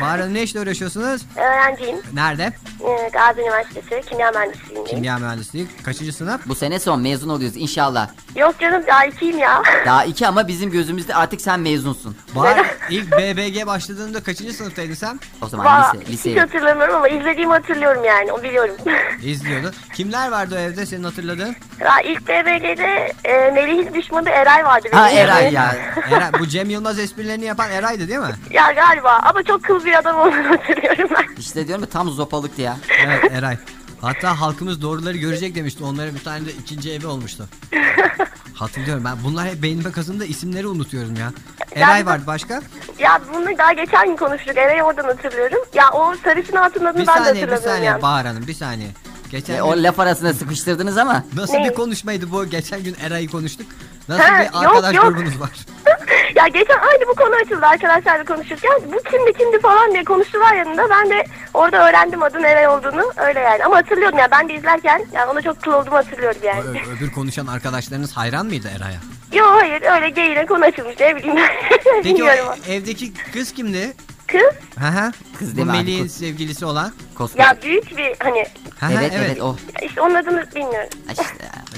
[0.00, 1.22] Bahar Hanım ne işle uğraşıyorsunuz?
[1.36, 1.96] Öğrenciyim.
[2.12, 2.52] Nerede?
[2.80, 4.86] Ee, Gazi Üniversitesi Kimya Mühendisliğindeyim.
[4.86, 5.66] Kimya mühendisliği.
[5.84, 6.40] Kaçıncı sınıf?
[6.46, 8.08] Bu sene son mezun oluyoruz inşallah.
[8.36, 9.62] Yok canım daha ikiyim ya.
[9.86, 12.16] Daha iki ama bizim gözümüzde artık sen mezunsun.
[12.34, 15.20] Bahar ilk BBG başladığında kaçıncı sınıftaydın sen?
[15.42, 16.40] O zaman Valla lise, hiç lise.
[16.40, 18.32] hatırlamıyorum ama izlediğimi hatırlıyorum yani.
[18.32, 18.74] O biliyorum.
[19.22, 19.72] İzliyordu.
[19.94, 21.56] Kimler vardı o evde senin hatırladığın?
[21.80, 24.88] ya ilk BBG'de e, Melih'in düşmanı Eray vardı.
[24.92, 25.76] Ha Benim Eray ya.
[26.10, 28.34] Eray, bu Cem Yılmaz esprilerini yapan Eray'dı değil mi?
[28.50, 31.36] Ya galiba ama çok kıl bir adam olduğunu hatırlıyorum ben.
[31.38, 32.76] İşte diyorum ya tam zopalıktı ya.
[33.06, 33.56] Evet Eray.
[34.00, 35.84] Hatta halkımız doğruları görecek demişti.
[35.84, 37.48] Onların bir tane de ikinci evi olmuştu.
[38.54, 39.12] Hatırlıyorum ben.
[39.24, 41.32] Bunlar hep beynime kazındı isimleri unutuyorum ya.
[41.74, 42.62] Eray Yani- vardı başka?
[42.98, 44.56] Ya bunu daha geçen gün konuştuk.
[44.56, 45.58] Eray'ı oradan hatırlıyorum.
[45.74, 48.02] Ya o sarışın hatun adını Bir ben de saniye bir hatırlamıyorum saniye ya.
[48.02, 48.88] Bahar Hanım bir saniye.
[49.32, 51.24] Geçen E, o laf arasında sıkıştırdınız ama.
[51.36, 51.68] nasıl Ne?
[51.68, 52.44] bir konuşmaydı bu?
[52.46, 53.66] Geçen gün Eray'ı konuştuk.
[54.08, 55.04] Nasıl Ha, bir yok, arkadaş yok.
[55.04, 55.50] grubunuz var?
[56.36, 58.72] ya geçen aynı bu konu açıldı arkadaşlarla konuşurken.
[58.86, 60.82] Bu kimdi kimdi falan diye konuştular yanında.
[60.90, 61.24] Ben de
[61.54, 63.12] orada öğrendim adın Eray olduğunu.
[63.16, 63.64] Öyle yani.
[63.64, 66.60] Ama hatırlıyordum ya ben de izlerken yani ona çok kıl olduğumu hatırlıyorum yani.
[66.60, 69.00] Ö- öbür konuşan arkadaşlarınız hayran mıydı Eray'a?
[69.32, 71.50] Yo hayır öyle geyine konu açılmış ne bileyim ben.
[72.02, 72.56] Peki o ama.
[72.68, 73.92] evdeki kız kimdi?
[74.32, 75.12] Kız hı.
[75.38, 76.92] Kız Bu deme abi, Melih'in sevgilisi olan.
[77.14, 77.44] Koskoca.
[77.44, 78.46] ya büyük bir hani
[78.80, 79.56] hı, evet, evet o.
[79.82, 80.88] işte onun adını bilmiyorum.
[81.10, 81.22] İşte.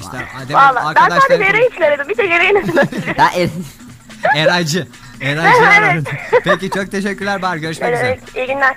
[0.01, 2.09] İşte demek Valla ben arkadaşları sadece için aradım.
[2.09, 3.15] Bir tek Eray'ın adını hatırlıyorum.
[3.19, 3.49] Ya er...
[4.37, 4.89] Eraycı.
[5.21, 5.79] Eraycı Evet.
[5.79, 6.07] aradın.
[6.45, 7.57] Peki çok teşekkürler Bahar.
[7.57, 8.07] Görüşmek üzere.
[8.09, 8.77] Evet, iyi günler.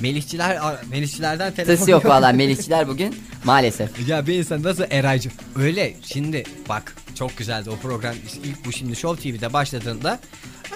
[0.00, 0.58] Melihçiler,
[0.90, 4.08] Melihçilerden telefon Sesi yok valla Melihçiler bugün maalesef.
[4.08, 5.30] Ya bir insan nasıl Eraycı?
[5.58, 8.14] Öyle şimdi bak çok güzeldi o program.
[8.44, 10.18] İlk bu şimdi Show TV'de başladığında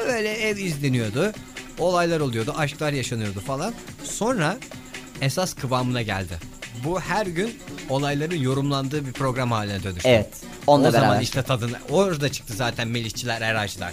[0.06, 1.32] öyle ev izleniyordu.
[1.78, 3.74] Olaylar oluyordu, aşklar yaşanıyordu falan.
[4.04, 4.56] Sonra
[5.20, 6.38] esas kıvamına geldi.
[6.84, 7.58] Bu her gün
[7.88, 10.08] olayların yorumlandığı bir program haline dönüştü.
[10.08, 10.34] Evet.
[10.66, 11.06] Onunla o beraber.
[11.08, 13.92] zaman işte tadını orada çıktı zaten Melihçiler, Eraycılar.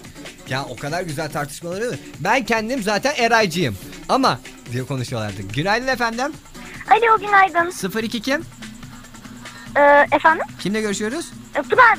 [0.49, 1.95] Ya o kadar güzel tartışmaları var.
[2.19, 3.77] Ben kendim zaten Eraycıyım.
[4.09, 4.39] Ama
[4.71, 5.41] diye konuşuyorlardı.
[5.41, 6.34] Günaydın efendim.
[6.91, 7.99] Alo günaydın.
[8.01, 8.45] 02 kim?
[9.75, 10.45] Ee, efendim?
[10.59, 11.25] Kimle görüşüyoruz?
[11.53, 11.97] Pınar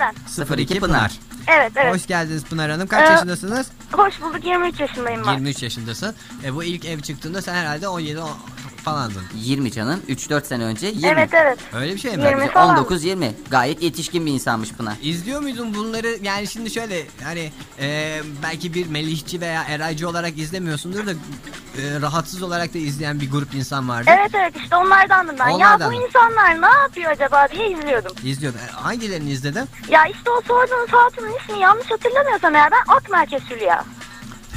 [0.49, 0.57] ben.
[0.57, 1.13] 02 Pınar.
[1.49, 1.95] Evet evet.
[1.95, 2.89] Hoş geldiniz Pınar Hanım.
[2.89, 3.67] Kaç Ee, yaşındasınız?
[3.97, 5.33] Hoş bulduk 23 yaşındayım ben.
[5.33, 6.15] 23 yaşındasın.
[6.45, 8.37] E, bu ilk ev çıktığında sen herhalde 17 o-
[8.85, 9.23] falandın.
[9.35, 10.03] 20 canım.
[10.09, 11.07] 3-4 sene önce 20.
[11.07, 11.59] Evet evet.
[11.75, 12.25] Öyle bir şey mi?
[12.25, 12.85] 20 falan.
[12.85, 13.31] 19-20.
[13.51, 14.95] Gayet yetişkin bir insanmış Pınar.
[15.03, 16.19] İzliyor muydun bunları?
[16.23, 22.43] Yani şimdi şöyle hani e, belki bir Melihçi veya Eraycı olarak izlemiyorsundur da e, rahatsız
[22.43, 24.11] olarak da izleyen bir grup insan vardı.
[24.19, 25.51] Evet evet işte onlardandım ben.
[25.51, 28.13] Onlardan ya bu insanlar ne yapıyor acaba diye izliyordum.
[28.25, 28.59] İzliyordun.
[28.59, 29.69] E, hangilerini izledin?
[29.89, 33.43] Ya işte o sorduğunuz hatunun ismi yanlış hatırlamıyorsam eğer ben Ak Merkez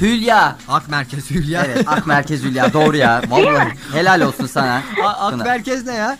[0.00, 0.56] Hülya.
[0.68, 1.64] Ak Merkez Hülya.
[1.64, 3.22] Evet Ak Merkez Hülya doğru ya.
[3.28, 4.82] Vallahi helal olsun sana.
[5.04, 5.36] A- Ak.
[5.36, 6.18] Merkez ne ya?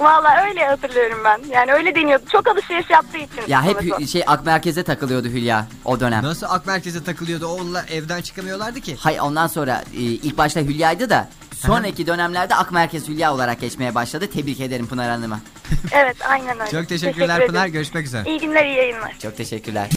[0.00, 1.40] Vallahi öyle hatırlıyorum ben.
[1.50, 2.24] Yani öyle deniyordu.
[2.32, 3.42] Çok alışveriş yaptığı için.
[3.48, 6.22] Ya hep hü- şey Ak Merkez'e takılıyordu Hülya o dönem.
[6.24, 7.46] Nasıl Ak Merkez'e takılıyordu?
[7.46, 8.96] Onlar evden çıkamıyorlardı ki.
[9.00, 13.94] Hay ondan sonra e, ilk başta Hülya'ydı da sonraki dönemlerde Ak Merkez Hülya olarak geçmeye
[13.94, 14.26] başladı.
[14.34, 15.40] Tebrik ederim Pınar Hanım'a.
[15.92, 16.70] Evet aynen öyle.
[16.70, 17.60] Çok teşekkürler Teşekkür Pınar.
[17.60, 17.72] ederim.
[17.72, 18.30] Görüşmek üzere.
[18.30, 19.12] İyi günler iyi yayınlar.
[19.22, 19.88] Çok teşekkürler.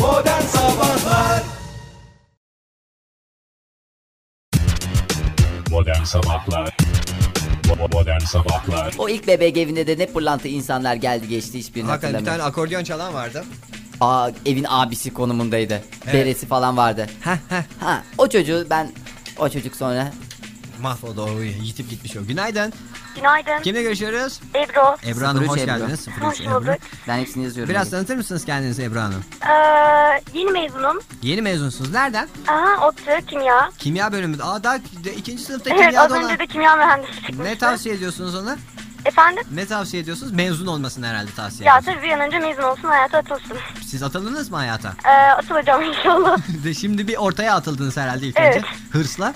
[0.00, 1.42] Modern Sabahlar
[5.86, 6.76] Modern Sabahlar
[7.92, 12.14] Modern Sabahlar O ilk BBG evinde de ne pırlanta insanlar geldi geçti hiçbirini Hakikaten bir
[12.18, 12.38] hatırlamıyorum.
[12.42, 13.44] tane akordeon çalan vardı.
[14.00, 15.82] Aa, evin abisi konumundaydı.
[16.04, 16.14] Evet.
[16.14, 17.06] Beresi falan vardı.
[17.20, 17.62] Heh heh.
[17.80, 18.92] Ha o çocuğu ben
[19.38, 20.12] o çocuk sonra
[20.80, 22.26] Mahvoldu o yitip gitmiş o.
[22.26, 22.72] Günaydın.
[23.16, 23.62] Günaydın.
[23.62, 24.40] Kimle görüşüyoruz?
[24.54, 24.96] Ebru.
[25.10, 25.66] Ebru Hanım 03 hoş Ebru.
[25.66, 26.08] geldiniz.
[26.08, 26.54] 03 Hoş Ebru.
[26.54, 26.74] bulduk.
[27.08, 27.70] ben hepsini yazıyorum.
[27.70, 29.24] Biraz tanıtır mısınız kendinizi Ebru Hanım?
[29.48, 30.98] Ee, yeni mezunum.
[31.22, 31.92] Yeni mezunsunuz.
[31.92, 32.28] Nereden?
[32.48, 33.70] Aha, ODTÜ, kimya.
[33.78, 34.42] Kimya bölümü.
[34.42, 37.44] Aa daha de- ikinci sınıfta Evet kimya az önce de kimya mühendisi çıkmıştı.
[37.44, 38.56] Ne tavsiye ediyorsunuz ona?
[39.04, 39.42] Efendim?
[39.54, 40.32] Ne tavsiye ediyorsunuz?
[40.32, 41.96] Mezun olmasını herhalde tavsiye Ya ediyorsunuz.
[42.02, 43.56] tabii bir an önce mezun olsun hayata atılsın.
[43.86, 44.92] Siz atıldınız mı hayata?
[45.04, 46.38] Ee, atılacağım inşallah.
[46.64, 48.56] De Şimdi bir ortaya atıldınız herhalde ilk Evet.
[48.56, 48.66] önce.
[48.92, 49.34] Hırsla.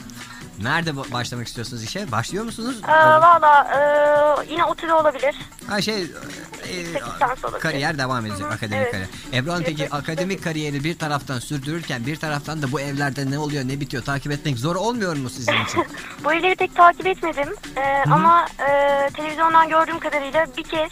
[0.63, 2.13] Nerede ba- başlamak istiyorsunuz işe?
[2.13, 2.81] Başlıyor musunuz?
[2.89, 5.35] Ee, Valla ee, yine ODTÜ'de olabilir.
[5.67, 8.91] Ha şey e, kariyer devam edecek Hı hı, akademik evet.
[8.93, 9.09] kariyer.
[9.33, 13.65] Ebru Hanım peki akademik kariyeri bir taraftan sürdürürken bir taraftan da bu evlerde ne oluyor
[13.69, 15.87] ne bitiyor takip etmek zor olmuyor mu sizin için?
[16.25, 17.55] Bu evleri pek takip etmedim.
[17.77, 20.91] Ee, ama ee, televizyondan gördüğüm kadarıyla bir kez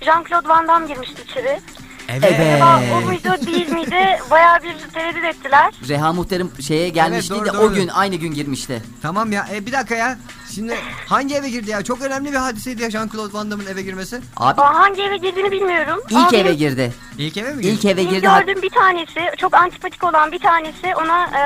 [0.00, 1.60] Jean-Claude Van Damme girmişti içeri.
[2.08, 2.24] Evet.
[2.24, 4.18] Acaba o muydu değil miydi?
[4.30, 5.74] Bayağı bir tereddüt ettiler.
[5.88, 7.62] Reha Muhtar'ın şeye gelmişti doğru, de doğru.
[7.62, 8.82] o gün aynı gün girmişti.
[9.02, 10.18] Tamam ya e, bir dakika ya.
[10.54, 10.74] Şimdi
[11.08, 11.82] hangi eve girdi ya?
[11.84, 14.20] Çok önemli bir hadiseydi ya Jean-Claude Van Damme'ın eve girmesi.
[14.36, 16.00] Abi Aa, hangi eve girdiğini bilmiyorum.
[16.10, 16.92] ilk Ama eve girdi.
[17.18, 17.72] İlk eve mi girdi?
[17.74, 18.20] İlk eve Benim girdi.
[18.26, 21.38] gördüğüm bir tanesi, çok antipatik olan bir tanesi ona ee,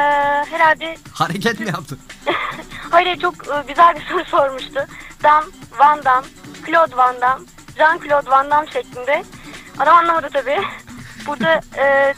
[0.50, 1.98] herhalde Hareket mi yaptı?
[2.90, 4.80] Hayır çok e, güzel bir soru sormuştu.
[5.22, 5.44] Dam,
[5.78, 6.26] Van Damme,
[6.66, 7.44] Claude Van Damme,
[7.78, 9.24] Jean-Claude Van Damme şeklinde.
[9.80, 10.58] Adam anlamadı tabii.
[11.26, 12.14] Burada e,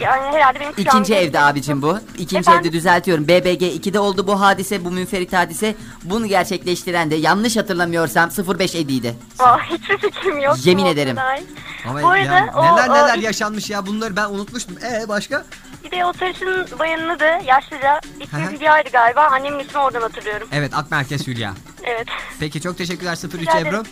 [0.00, 1.98] yani herhalde benim İkinci evde abicim bu.
[2.14, 2.60] İkinci Efendim?
[2.60, 3.24] evde düzeltiyorum.
[3.28, 5.74] BBG 2'de oldu bu hadise, bu münferit hadise.
[6.04, 9.14] Bunu gerçekleştiren de yanlış hatırlamıyorsam 05 Edi'ydi.
[9.38, 10.56] Aa, hiçbir fikrim yok.
[10.66, 11.16] Yemin Bu ederim.
[11.16, 11.42] olay.
[11.88, 14.76] Ama Bu ya arada o- neler o- neler yaşanmış ya bunları ben unutmuştum.
[14.84, 15.44] E başka?
[15.84, 18.50] Bir de o sarışın bayanını da yaşlıca Hı ismi hı.
[18.50, 19.20] Hülya'ydı galiba.
[19.32, 20.48] Annemin ismini oradan hatırlıyorum.
[20.52, 21.54] Evet Ak Merkez Hülya.
[21.82, 22.06] Evet.
[22.40, 23.74] Peki çok teşekkürler 03 Rica ederim.
[23.74, 23.82] Ebru.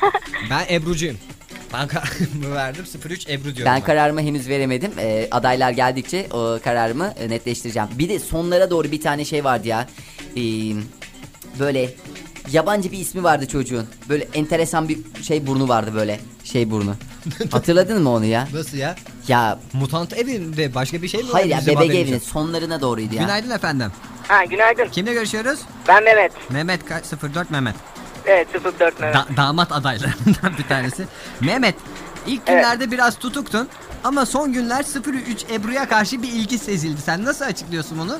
[0.50, 1.16] ben Ebru'cuyum.
[1.72, 3.72] Ben kararımı verdim 03 Ebru diyorum.
[3.74, 4.92] Ben kararımı henüz veremedim.
[4.98, 7.88] Ee, adaylar geldikçe o kararımı e, netleştireceğim.
[7.98, 9.86] Bir de sonlara doğru bir tane şey vardı ya.
[10.36, 10.40] Ee,
[11.58, 11.94] böyle
[12.52, 13.86] yabancı bir ismi vardı çocuğun.
[14.08, 16.20] Böyle enteresan bir şey burnu vardı böyle.
[16.44, 16.94] Şey burnu.
[17.50, 18.48] Hatırladın mı onu ya?
[18.54, 18.96] Nasıl ya?
[19.28, 23.22] Ya Mutant evinde başka bir şey mi hayır ya haberimiz evinin sonlarına doğruydu ya.
[23.22, 23.92] Günaydın efendim.
[24.28, 24.88] Ha günaydın.
[24.88, 25.60] Kimle görüşüyoruz?
[25.88, 26.32] Ben Mehmet.
[26.50, 27.04] Mehmet kaç
[27.34, 27.74] 04 Mehmet.
[28.26, 28.48] Evet
[28.78, 29.14] 04 Mehmet.
[29.14, 31.06] Da- damat adaylarından bir tanesi.
[31.40, 31.74] Mehmet
[32.26, 33.68] ilk günlerde biraz tutuktun
[34.04, 34.84] ama son günler
[35.28, 37.00] 03 Ebru'ya karşı bir ilgi sezildi.
[37.02, 38.18] Sen nasıl açıklıyorsun bunu?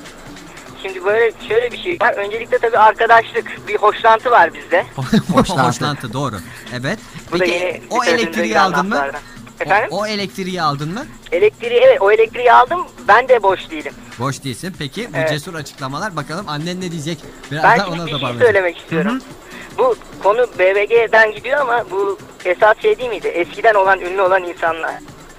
[0.83, 2.13] Şimdi böyle şöyle bir şey var.
[2.15, 4.87] Öncelikle tabii arkadaşlık, bir hoşlantı var bizde.
[5.35, 5.63] Hoşlantı.
[5.63, 6.37] Hoşlantı doğru.
[6.73, 6.99] Evet.
[7.33, 9.07] Bu da Peki yeni o elektriği aldın mı?
[9.61, 9.89] Efendim?
[9.93, 11.07] O, o elektriği aldın mı?
[11.33, 12.81] Elektriği evet o elektriği aldım.
[13.09, 13.93] Ben de boş değilim.
[14.19, 14.75] Boş değilsin.
[14.79, 15.29] Peki bu Evet.
[15.29, 17.19] cesur açıklamalar bakalım annen ne diyecek?
[17.51, 18.39] Birazdan Ben ona da bir şey bağlayacağım.
[18.45, 19.21] söylemek istiyorum.
[19.79, 23.29] Bu konu BBG'den gidiyor ama bu esas şey değil miydi?
[23.29, 24.95] Eskiden olan, ünlü olan insanlar.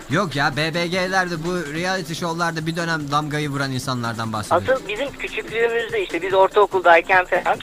[0.10, 4.68] Yok ya BBG'lerde bu reality show'larda bir dönem damgayı vuran insanlardan bahsediyorum.
[4.74, 7.58] Asıl bizim küçüklüğümüzde işte biz ortaokuldayken falan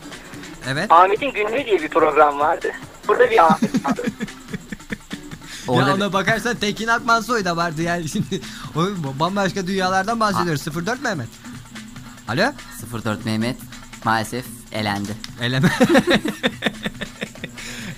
[0.68, 0.92] Evet.
[0.92, 2.72] Ahmet'in Günlüğü diye bir program vardı.
[3.08, 4.02] Burada bir Ahmet vardı.
[5.68, 8.40] Orada Ya ona bakarsan Tekin Akmansoy da vardı yani şimdi.
[8.76, 8.80] O
[9.20, 10.86] bambaşka dünyalardan bahsediyoruz.
[10.86, 11.28] 04 Mehmet.
[12.28, 12.52] Alo?
[13.04, 13.56] 04 Mehmet
[14.04, 15.10] maalesef elendi.
[15.42, 15.68] Eleme.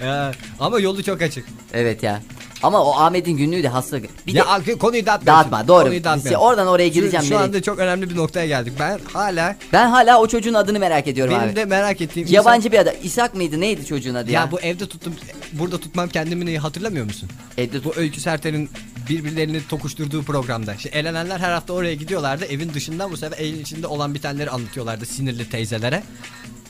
[0.02, 1.46] ya, ama yolu çok açık.
[1.72, 2.22] Evet ya.
[2.62, 3.98] Ama o Ahmet'in günlüğü de hasta.
[4.26, 5.26] Bir ya de konuyu dağıtmıyorsun.
[5.26, 5.84] Dağıtma, doğru.
[5.84, 6.04] Konuyu.
[6.24, 8.72] Biz oradan oraya Şu- gireceğim, Şu, nereye- anda çok önemli bir noktaya geldik.
[8.80, 11.56] Ben hala ben hala o çocuğun adını merak ediyorum benim abi.
[11.56, 12.94] de merak ettiğim insan- Yabancı bir adam.
[13.02, 13.60] İshak mıydı?
[13.60, 14.40] Neydi çocuğun adı ya?
[14.40, 15.14] Ya bu evde tuttum
[15.52, 17.28] burada tutmam kendimi neyi hatırlamıyor musun?
[17.58, 18.70] Evde Bu Öykü Serter'in
[19.08, 20.74] birbirlerini tokuşturduğu programda.
[20.74, 22.44] İşte elenenler her hafta oraya gidiyorlardı.
[22.44, 26.02] Evin dışından bu sefer evin içinde olan bitenleri anlatıyorlardı sinirli teyzelere.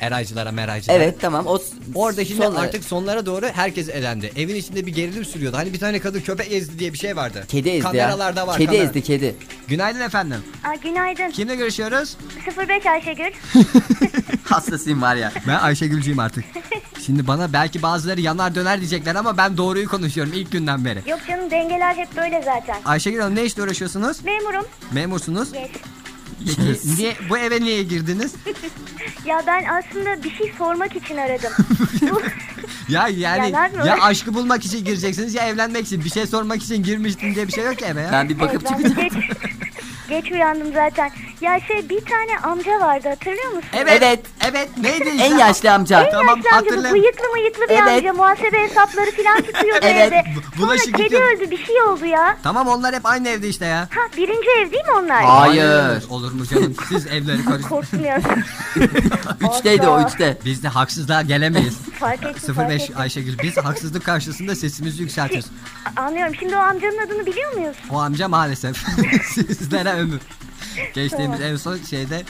[0.07, 0.99] Eraycılara meraycılara.
[1.03, 1.47] Evet tamam.
[1.47, 1.59] O
[1.95, 4.33] Orada şimdi sonra- artık sonlara doğru herkes elendi.
[4.37, 5.57] Evin içinde bir gerilim sürüyordu.
[5.57, 7.45] Hani bir tane kadın köpek ezdi diye bir şey vardı.
[7.49, 8.47] Kedi ezdi Kameralarda ya.
[8.47, 8.57] var.
[8.59, 8.83] Kedi kamera.
[8.83, 9.35] ezdi kedi.
[9.69, 10.39] Günaydın efendim.
[10.65, 11.31] Aa, günaydın.
[11.31, 12.17] Kimle görüşüyoruz?
[12.69, 13.33] 05 Ayşegül.
[14.45, 15.33] Hastasıyım var ya.
[15.49, 16.45] Ben Ayşegül'cüyüm artık.
[17.07, 21.03] Şimdi bana belki bazıları yanar döner diyecekler ama ben doğruyu konuşuyorum ilk günden beri.
[21.11, 22.77] Yok canım dengeler hep böyle zaten.
[22.85, 24.25] Ayşegül Hanım ne işle uğraşıyorsunuz?
[24.25, 24.67] Memurum.
[24.93, 25.55] Memursunuz.
[25.55, 25.71] Yes.
[26.97, 28.35] Niye, bu eve niye girdiniz?
[29.27, 31.53] Ya ben aslında bir şey sormak için aradım.
[32.11, 32.23] Bu-
[32.89, 33.51] Ya yani
[33.87, 36.05] Ya aşkı bulmak için gireceksiniz ya evlenmek için.
[36.05, 38.09] Bir şey sormak için girmiştin diye bir şey yok ki eve ya.
[38.13, 39.11] Ben bir bakıp Evet, ben çıkacağım.
[39.11, 39.37] Geç,
[40.09, 41.11] geç uyandım zaten.
[41.43, 43.69] Ya şey bir tane amca vardı hatırlıyor musun?
[43.73, 43.99] Evet.
[44.03, 44.21] Evet.
[44.51, 44.69] Evet.
[44.83, 45.09] Neydi?
[45.21, 46.03] En yaşlı amca.
[46.03, 47.83] En Tamam, yaşlı amca bu hatırla- bıyıklı mıyıklı bir Evet.
[47.99, 50.25] amca muhasebe hesapları falan tutuyordu Evet, evde.
[50.37, 51.23] bu- Sonra bulaşık kedi yıkıyor.
[51.37, 52.39] öldü bir şey oldu ya.
[52.43, 53.81] Tamam onlar hep aynı evde işte ya.
[53.81, 55.25] Ha birinci ev değil mi onlar?
[55.25, 56.03] Hayır.
[56.11, 56.75] Olur mu canım?
[56.89, 57.69] Siz evleri karıştırın.
[57.69, 58.21] Korktum ya.
[59.57, 60.39] Üçteydi o üçte.
[60.45, 61.75] Biz de haksızlığa gelemeyiz.
[62.01, 62.95] Fark ettim fark 05 ettim.
[62.99, 65.51] Ayşegül biz haksızlık karşısında sesimizi yükseltiyoruz.
[65.97, 66.35] Anlıyorum.
[66.41, 67.77] Şimdi o amcanın adını biliyor muyuz?
[67.91, 68.77] O amca maalesef
[69.49, 70.21] sizlere ömür.
[70.95, 72.23] Geçtiğimiz en son şeyde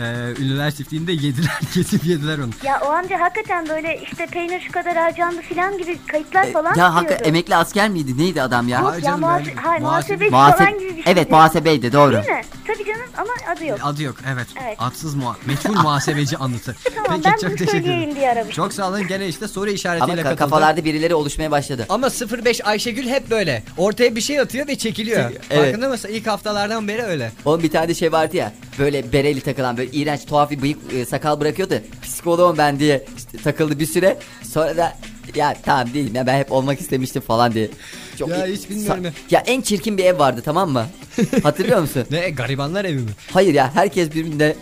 [0.00, 2.50] e, ünlüler çiftliğinde yediler kesip yediler onu.
[2.64, 6.94] Ya o amca hakikaten böyle işte peynir şu kadar harcandı filan gibi kayıtlar falan Ya
[6.94, 8.18] hakikaten emekli asker miydi?
[8.18, 8.78] Neydi adam ya?
[8.80, 11.02] Yok Hayır ya canım, muhase- öyle- hayır, muhasebe- muhasebe falan gibi bir şeydi.
[11.06, 12.12] Evet muhasebeydi doğru.
[12.12, 12.40] Değil mi?
[12.66, 13.78] Tabii canım ama adı yok.
[13.82, 14.46] Adı yok evet.
[14.64, 14.76] Evet.
[14.80, 16.76] Adsız muha meçhul muhasebeci anıtı.
[17.04, 18.64] Tamam ben bunu söyleyeyim diye aramıştım.
[18.64, 20.36] Çok sağ olun gene işte soru Ama işaretiyle ka- katıldı.
[20.38, 21.86] kafalarda birileri oluşmaya başladı.
[21.88, 22.08] Ama
[22.44, 23.62] 05 Ayşegül hep böyle.
[23.76, 25.30] Ortaya bir şey atıyor ve çekiliyor.
[25.50, 25.64] Evet.
[25.64, 26.08] Farkında mısın?
[26.12, 27.32] İlk haftalardan beri öyle.
[27.44, 28.52] Oğlum bir tane şey vardı ya.
[28.78, 31.74] Böyle bereli takılan böyle iğrenç tuhaf bir bıyık e, sakal bırakıyordu.
[32.02, 34.18] Psikoloğum ben diye işte takıldı bir süre.
[34.42, 34.96] Sonra da
[35.34, 37.70] ya tamam değilim ya ben hep olmak istemiştim falan diye.
[38.18, 39.42] Çok Ya iyi- hiç bilmiyorum Sa- ya.
[39.46, 40.86] En çirkin bir ev vardı tamam mı?
[41.42, 42.04] Hatırlıyor musun?
[42.10, 43.10] Ne garibanlar evi mi?
[43.32, 44.54] Hayır ya herkes birbirine...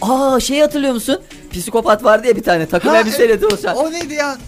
[0.00, 1.20] Aa şey hatırlıyor musun?
[1.52, 3.76] Psikopat vardı ya bir tane takım elbiseyle dolaşan.
[3.76, 4.38] O neydi ya?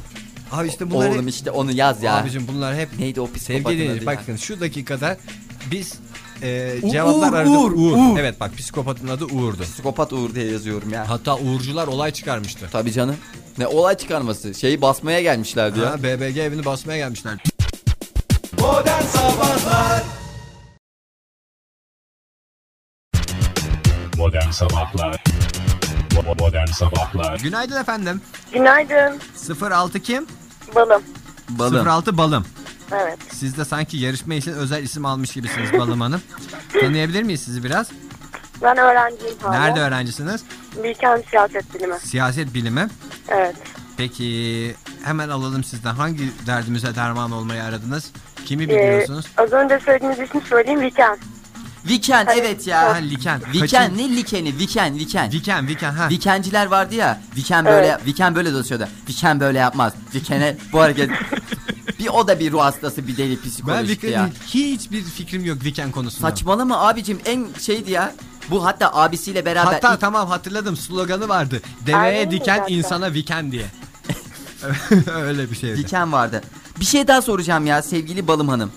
[0.53, 1.29] Abi işte bunlar Oğlum hep...
[1.29, 2.15] işte onu yaz ya.
[2.17, 4.19] Abicim bunlar hep Neydi o psikopatın Sevgili adı dinleyiciler ya?
[4.19, 5.17] bakın şu dakikada
[5.71, 5.95] biz
[6.43, 7.53] e, cevaplar Uğur, aradık.
[7.53, 8.19] Uğur, Uğur.
[8.19, 9.63] Evet bak psikopatın adı Uğur'du.
[9.63, 11.09] Psikopat Uğur diye yazıyorum ya.
[11.09, 12.69] Hatta Uğurcular olay çıkarmıştı.
[12.73, 13.17] Tabii canım.
[13.59, 14.55] Ne olay çıkarması.
[14.55, 15.91] Şeyi basmaya gelmişlerdi ya.
[15.91, 17.39] Ha, BBG evini basmaya gelmişler.
[24.19, 25.25] Modern Sabahlar
[26.11, 28.21] Bo- Modern Sabahlar Günaydın efendim.
[28.53, 29.21] Günaydın.
[29.71, 30.27] 06 kim?
[30.75, 31.03] Balım.
[31.49, 31.89] Balım.
[31.89, 32.45] 06 Balım.
[32.93, 33.19] Evet.
[33.33, 36.23] Siz de sanki yarışma için özel isim almış gibisiniz Balım Hanım.
[36.81, 37.89] Tanıyabilir miyiz sizi biraz?
[38.63, 39.61] Ben öğrenciyim hala.
[39.61, 40.43] Nerede öğrencisiniz?
[40.85, 41.95] Bilkent siyaset bilimi.
[42.01, 42.89] Siyaset bilimi.
[43.29, 43.57] Evet.
[43.97, 44.75] Peki
[45.05, 45.95] hemen alalım sizden.
[45.95, 48.11] Hangi derdimize derman olmayı aradınız?
[48.47, 49.27] Kimi Ee, biliyorsunuz?
[49.37, 51.19] az önce söylediğiniz ismi söyleyeyim Bilkent.
[51.89, 52.83] Viken evet ya.
[52.83, 53.41] Ha, Liken.
[53.53, 54.59] Viken Kaçın- ne likeni?
[54.59, 55.33] Viken, Viken.
[55.33, 56.09] Viken, Viken ha.
[56.11, 57.21] Vikenciler vardı ya.
[57.37, 58.89] Viken böyle Viken böyle dolaşıyordu.
[59.09, 59.93] Viken böyle yapmaz.
[60.15, 61.11] Vikene bu hareket
[62.03, 64.25] bir o da bir ruh hastası bir deli Ben psikolojikti ya.
[64.27, 66.31] Viken hiçbir fikrim yok Viken konusunda.
[66.31, 68.15] Saçmalama abicim en şeydi ya.
[68.51, 71.63] Bu hatta abisiyle beraber Hatta ilk- tamam hatırladım sloganı vardı.
[71.87, 72.75] Deveye Aynen diken zaten.
[72.75, 73.67] insana Viken diye.
[75.15, 75.79] Öyle bir şeydi.
[75.79, 76.43] Viken vardı.
[76.81, 78.73] Bir şey daha soracağım ya sevgili Balım Hanım.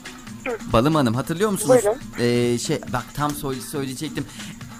[0.74, 1.70] Balım Hanım hatırlıyor musunuz?
[1.84, 2.00] Buyurun.
[2.20, 4.26] Ee, şey bak tam söyle- söyleyecektim.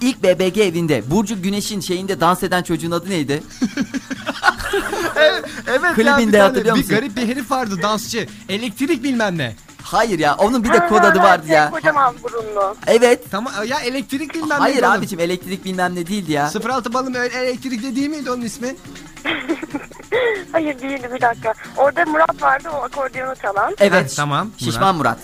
[0.02, 3.44] İlk BBG evinde Burcu Güneş'in şeyinde dans eden çocuğun adı neydi?
[5.68, 6.96] Evet Klibinde ya bir tane hatırlıyor bir musun?
[6.96, 8.28] garip bir herif vardı dansçı.
[8.50, 9.56] Elektrik bilmem ne.
[9.84, 11.70] Hayır ya onun bir de kod adı vardı ya.
[11.70, 12.76] Kocaman burunlu.
[12.88, 13.24] Evet.
[13.32, 14.54] Tamam ya elektrik bilmem ne.
[14.54, 14.92] Hayır oğlum.
[14.92, 16.52] abicim elektrik bilmem ne değildi ya.
[16.70, 18.76] 06 balım öyle elektrikli değil miydi onun ismi?
[20.52, 21.54] Hayır değildi bir dakika.
[21.78, 23.76] Orada Murat vardı o akordiyonu çalan.
[23.80, 24.12] Evet.
[24.12, 25.18] Ha, tamam, Şişman Murat.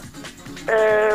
[0.69, 1.11] Ee,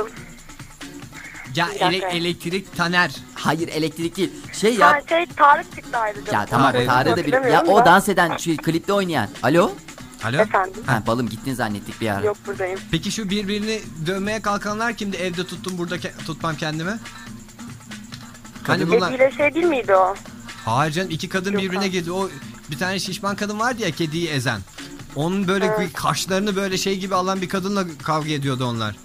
[1.56, 3.16] Ya ele- elektrik Taner.
[3.34, 4.30] Hayır elektrik değil.
[4.52, 5.02] Şey ha, ya.
[5.08, 6.32] şey Tarık çıktı ayrıca.
[6.32, 6.86] Ya tamam Tarık.
[6.86, 7.32] Tarık da bir.
[7.32, 7.84] Ya o da.
[7.84, 9.28] dans eden şu klipte oynayan.
[9.42, 9.72] Alo?
[10.24, 10.36] Alo.
[10.36, 10.82] Efendim.
[10.86, 12.24] Ha balım gittin zannettik bir ara.
[12.24, 12.80] Yok buradayım.
[12.90, 15.16] Peki şu birbirini dövmeye kalkanlar kimdi?
[15.16, 16.98] Evde tuttum burada ke- tutmam kendimi.
[18.66, 19.12] Hani bunlar...
[19.12, 20.14] Kediyle şey değil miydi o?
[20.64, 22.12] Hayır canım iki kadın Yok birbirine girdi.
[22.12, 22.28] O
[22.70, 24.60] bir tane şişman kadın vardı ya kediyi ezen.
[25.16, 25.92] Onun böyle Evet.
[25.92, 28.96] kaşlarını böyle şey gibi alan bir kadınla kavga ediyordu onlar.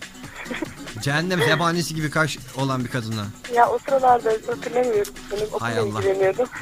[1.01, 3.25] Cehennem zebanisi gibi kaş olan bir kadınla.
[3.55, 5.13] Ya o sıralarda hatırlamıyorum.
[5.31, 6.01] Benim Hay Allah.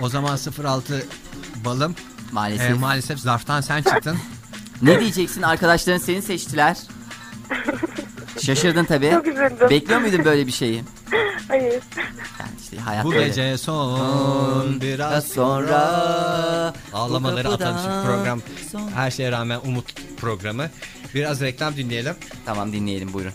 [0.01, 1.05] O zaman 06
[1.65, 1.95] balım.
[2.31, 2.71] Maalesef.
[2.71, 4.17] Ee, maalesef zarftan sen çıktın.
[4.81, 6.77] ne diyeceksin arkadaşların seni seçtiler.
[8.41, 9.11] Şaşırdın tabii.
[9.11, 9.69] Çok üzüldüm.
[9.69, 10.83] Bekliyor muydun böyle bir şeyi?
[11.47, 11.83] Hayır.
[12.39, 13.27] Yani işte hayat Bu böyle.
[13.27, 15.79] gece son biraz sonra
[16.93, 18.41] Ağlamaları atan program.
[18.71, 20.69] son- Her şeye rağmen umut programı.
[21.15, 22.15] Biraz reklam dinleyelim.
[22.45, 23.33] Tamam dinleyelim buyurun.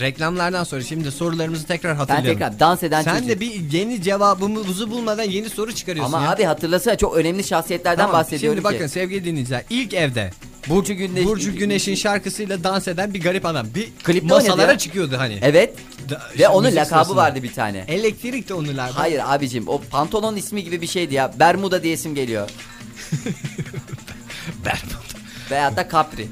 [0.00, 2.30] Reklamlardan sonra şimdi sorularımızı tekrar Ben hatırlayalım.
[2.32, 3.28] tekrar dans eden Sen çocuk.
[3.28, 6.30] de bir yeni cevabımızı bulmadan yeni soru çıkarıyorsun Ama ya.
[6.32, 8.92] abi hatırlasana çok önemli şahsiyetlerden Tamam, bahsediyorum Şimdi bakın ki.
[8.92, 10.30] sevgili dinleyiciler ilk evde
[10.68, 11.24] Burcu Güneş.
[11.24, 13.66] Burcu Güneş'in şarkısıyla dans eden bir garip adam.
[13.74, 15.38] Bir Klipte masalara çıkıyordu hani.
[15.42, 15.74] Evet.
[16.10, 17.16] Da- Ve onun lakabı sırasında.
[17.16, 17.84] vardı bir tane.
[17.88, 18.98] Elektrik de onun lakabı.
[18.98, 21.32] Hayır abicim o pantolon ismi gibi bir şeydi ya.
[21.38, 22.50] Bermuda diyesim geliyor.
[24.64, 24.94] Bermuda.
[25.50, 26.28] Veyahut da Capri.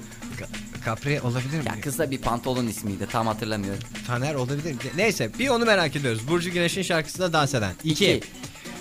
[0.89, 1.65] Capri olabilir mi?
[1.67, 3.83] Ya kısa bir pantolon ismiydi tam hatırlamıyorum.
[4.07, 4.79] Taner olabilir mi?
[4.97, 6.29] Neyse bir onu merak ediyoruz.
[6.29, 7.73] Burcu Güneş'in şarkısında dans eden.
[7.85, 8.13] İki.
[8.13, 8.21] İki.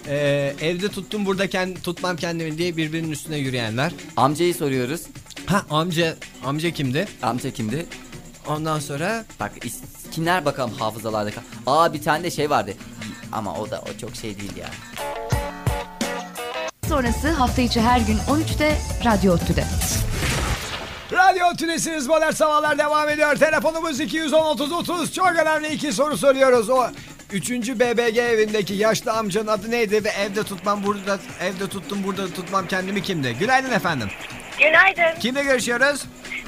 [0.08, 3.91] Ee, evde tuttum burada kend- tutmam kendimi diye birbirinin üstüne yürüyenler.
[4.18, 5.01] Amcayı soruyoruz.
[5.45, 7.08] Ha amca amca kimdi?
[7.22, 7.86] Amca kimdi?
[8.47, 11.41] Ondan sonra Bak is- kimler bakalım hafızalarda kal.
[11.68, 12.74] Aa bir tane de şey vardı.
[13.32, 14.70] Ama o da o çok şey değil ya.
[16.89, 19.64] Sonrası hafta içi her gün 13'te Radyo Otü'de.
[21.12, 23.36] Radyo Tülesi'niz Modern Sabahlar devam ediyor.
[23.36, 25.14] Telefonumuz 210 30 30.
[25.14, 26.70] Çok önemli iki soru soruyoruz.
[26.70, 26.88] O
[27.32, 27.49] 3.
[27.51, 33.03] BBG evindeki yaşlı amcanın adı neydi ve evde tutmam burada evde tuttum burada tutmam kendimi
[33.03, 33.34] kimdi?
[33.39, 34.10] Günaydın efendim.
[34.60, 35.20] Günaydın.
[35.20, 36.05] Kimle görüşüyoruz?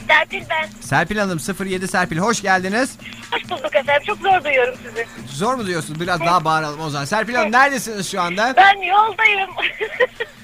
[0.07, 0.70] Serpil ben.
[0.82, 2.97] Serpil Hanım 07 Serpil hoş geldiniz.
[3.32, 4.03] Hoş bulduk efendim.
[4.07, 5.07] Çok zor duyuyorum sizi.
[5.28, 5.99] Zor mu diyorsunuz?
[5.99, 7.05] Biraz daha bağıralım o zaman.
[7.05, 8.53] Serpil Hanım neredesiniz şu anda?
[8.57, 9.49] Ben yoldayım.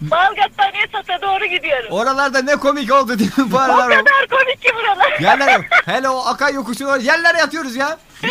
[0.00, 1.90] Balgat'tan Esat'a doğru gidiyorum.
[1.90, 3.88] Oralarda ne komik oldu değil mi bu O aralar?
[3.88, 5.20] kadar komik ki buralar.
[5.20, 6.98] Yerlere, hele o Akay yokuşu var.
[7.00, 7.98] Yerlere yatıyoruz ya.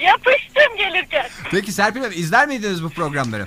[0.00, 1.26] Yapıştım gelirken.
[1.50, 3.46] Peki Serpil Hanım izler miydiniz bu programları?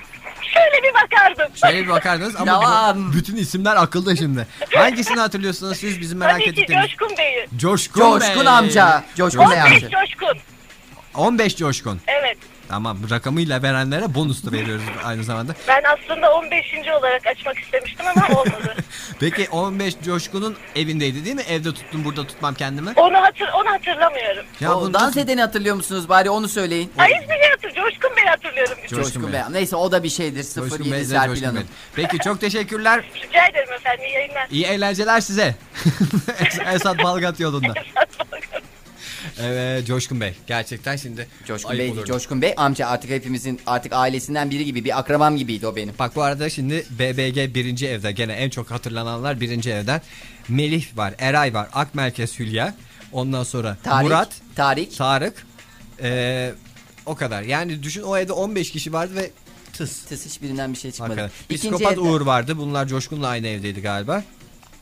[0.54, 1.58] Şöyle bir bakardım.
[1.58, 3.14] Şöyle bir bakardınız ama Yalan.
[3.14, 4.48] bütün isimler akılda şimdi.
[4.76, 6.90] Hangisini hatırlıyorsunuz siz bizim merak Tabii ki ettikleriniz?
[6.90, 7.48] Coşkun Bey'i.
[7.58, 8.54] Coşkun, Coşkun Bey.
[8.54, 9.04] amca.
[9.18, 9.90] Coşkun Bey 15 amca.
[9.90, 10.38] Coşkun.
[11.16, 12.02] 15 Coşkun.
[12.08, 12.18] Evet.
[12.70, 15.53] Tamam rakamıyla verenlere bonus da veriyoruz aynı zamanda.
[15.67, 16.65] Ben aslında 15.
[16.99, 18.76] olarak açmak istemiştim ama olmadı.
[19.20, 21.41] Peki 15 Coşkun'un evindeydi değil mi?
[21.49, 22.89] Evde tuttum burada tutmam kendimi.
[22.95, 24.45] onu hatır onu hatırlamıyorum.
[24.59, 26.91] Ya o bunu dans nasıl- edeni hatırlıyor musunuz bari onu söyleyin.
[26.97, 27.70] Ay ismini hatır.
[27.70, 28.78] Coşkun Bey hatırlıyorum.
[28.82, 29.34] Coşkun Coşkun Bey.
[29.34, 29.41] Bey.
[29.51, 30.43] Neyse o da bir şeydir.
[30.55, 31.57] Coşkun 07 Bey de Serpil Coşkun Hanım.
[31.57, 31.65] Bey.
[31.95, 33.03] Peki çok teşekkürler.
[33.28, 34.05] Rica ederim efendim.
[34.05, 34.47] İyi yayınlar.
[34.51, 35.55] İyi eğlenceler size.
[36.39, 37.74] Es- Esat Balgat yolunda.
[39.44, 40.34] Evet Coşkun Bey.
[40.48, 42.06] Gerçekten şimdi Coşkun Bey, olurdu.
[42.06, 45.94] Coşkun Bey amca artık hepimizin artık ailesinden biri gibi bir akrabam gibiydi o benim.
[46.00, 50.02] Bak bu arada şimdi BBG birinci evde gene en çok hatırlananlar birinci evden.
[50.50, 52.76] Melih var, Eray var, Akmerkez Hülya.
[53.12, 54.98] Ondan sonra Tarık, Murat, Tarık.
[54.98, 55.46] Tarık.
[56.02, 56.54] Ee,
[57.06, 57.44] o kadar.
[57.44, 59.32] Yani düşün o evde 15 kişi vardı ve
[59.74, 60.06] tıs.
[60.06, 61.10] Tıs hiçbirinden bir şey çıkmadı.
[61.22, 61.56] Hakikaten.
[61.56, 62.58] İkinci Psikopat evde- Uğur vardı.
[62.58, 64.24] Bunlar Coşkun'la aynı evdeydi galiba.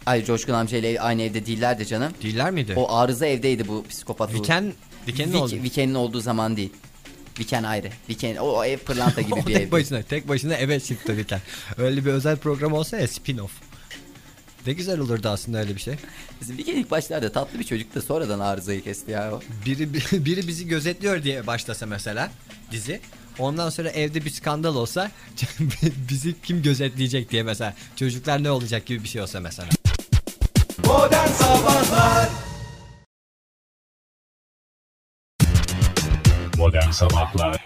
[0.08, 2.14] Ay Coşkun amcayla aynı evde değillerdi canım.
[2.24, 2.74] Değiller miydi?
[2.76, 4.34] O arıza evdeydi bu psikopat.
[4.34, 4.74] Viken,
[5.08, 5.56] Viken'in Vik- oldu.
[5.64, 6.74] Viken'in olduğu zaman değil.
[7.40, 7.90] Viken ayrı.
[8.10, 9.72] Viken o, o ev pırlanta gibi bir tek ev.
[9.72, 11.42] başına, tek başına eve çıktı Viken.
[11.78, 13.50] Öyle bir özel program olsa ya spin-off.
[14.68, 15.96] Ne güzel olurdu aslında öyle bir şey.
[16.42, 19.42] Bizim Viken ilk başlarda tatlı bir çocuk da sonradan arızayı kesti ya o.
[19.66, 19.94] Biri
[20.26, 22.32] biri bizi gözetliyor diye başlasa mesela
[22.72, 23.00] dizi.
[23.40, 25.12] Ondan sonra evde bir skandal olsa
[26.10, 29.70] bizi kim gözetleyecek diye mesela çocuklar ne olacak gibi bir şey olsa mesela.
[36.58, 37.64] Modern Sabahlar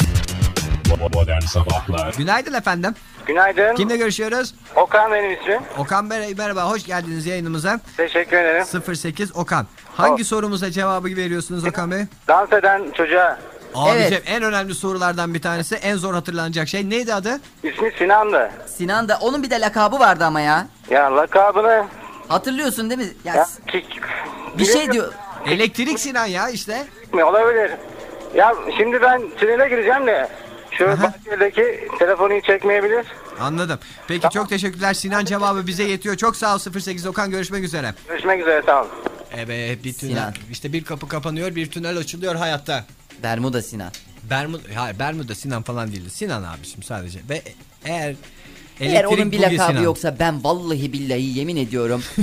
[0.90, 2.96] Bo- Modern Sabahlar Günaydın efendim.
[3.26, 3.76] Günaydın.
[3.76, 4.56] Kimle görüşüyoruz?
[4.76, 5.62] Okan benim ismim.
[5.78, 7.80] Okan Bey merhaba hoş geldiniz yayınımıza.
[7.98, 8.66] Teşekkür ederim.
[8.96, 9.68] 08 Okan.
[9.96, 12.02] Hangi sorumuza cevabı veriyorsunuz Okan Bey?
[12.28, 13.38] Dans eden çocuğa
[13.76, 14.24] Abicim Evet.
[14.26, 17.40] en önemli sorulardan bir tanesi en zor hatırlanacak şey neydi adı?
[17.64, 18.52] ismi Sinan'dı.
[18.78, 20.68] Sinan da onun bir de lakabı vardı ama ya.
[20.90, 21.86] Ya lakabını
[22.32, 23.14] Hatırlıyorsun değil mi?
[23.26, 23.48] Ya, ya,
[24.58, 25.14] bir şey diyor.
[25.46, 26.88] Elektrik Sinan ya işte.
[27.14, 27.72] olabilir?
[28.36, 30.30] Ya şimdi ben tünele gireceğim de
[30.72, 31.04] şu Aha.
[31.04, 33.06] bahçedeki telefonu çekmeyebilir.
[33.40, 33.80] Anladım.
[34.08, 34.94] Peki çok teşekkürler.
[34.94, 36.16] Sinan cevabı bize yetiyor.
[36.16, 37.94] Çok sağ ol 08 Okan görüşmek üzere.
[38.08, 38.92] Görüşmek üzere sağ olun.
[39.38, 40.14] Evet bir tünel.
[40.14, 40.34] Sinan.
[40.52, 42.86] İşte bir kapı kapanıyor bir tünel açılıyor hayatta.
[43.24, 43.92] Bermuda Sinan.
[44.24, 46.10] Bermuda, hayır Bermuda Sinan falan değildi.
[46.10, 47.20] Sinan abişim sadece.
[47.30, 47.42] Ve
[47.86, 48.16] eğer
[48.82, 52.04] Eğer onun bir lakabı yoksa ben vallahi billahi yemin ediyorum.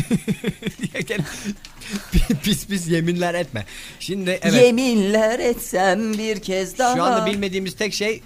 [2.42, 3.64] Pis pis yeminler etme.
[4.00, 4.62] Şimdi evet.
[4.62, 6.96] Yeminler etsem bir kez daha.
[6.96, 8.22] Şu anda bilmediğimiz tek şey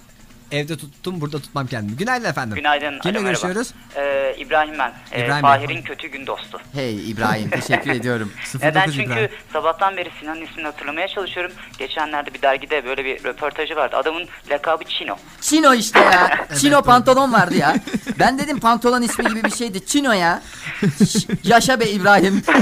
[0.53, 1.97] evde tuttum burada tutmam kendimi.
[1.97, 2.55] Günaydın efendim.
[2.55, 2.99] Günaydın.
[2.99, 3.73] Kimle alo, görüşüyoruz?
[3.95, 4.93] Ee, İbrahim ben.
[5.11, 5.41] Ee, İbrahim.
[5.41, 6.61] Fahir'in kötü gün dostu.
[6.73, 8.31] Hey İbrahim teşekkür ediyorum.
[8.53, 8.85] 09 Neden?
[8.91, 9.29] Çünkü İbrahim.
[9.53, 11.51] sabahtan beri Sinan'ın ismini hatırlamaya çalışıyorum.
[11.79, 13.95] Geçenlerde bir dergide böyle bir röportajı vardı.
[13.95, 15.15] Adamın lakabı Çino.
[15.41, 16.47] Çino işte ya.
[16.59, 17.75] Çino pantolon vardı ya.
[18.19, 19.85] Ben dedim pantolon ismi gibi bir şeydi.
[19.85, 20.41] Çino ya.
[21.43, 22.43] Yaşa be İbrahim.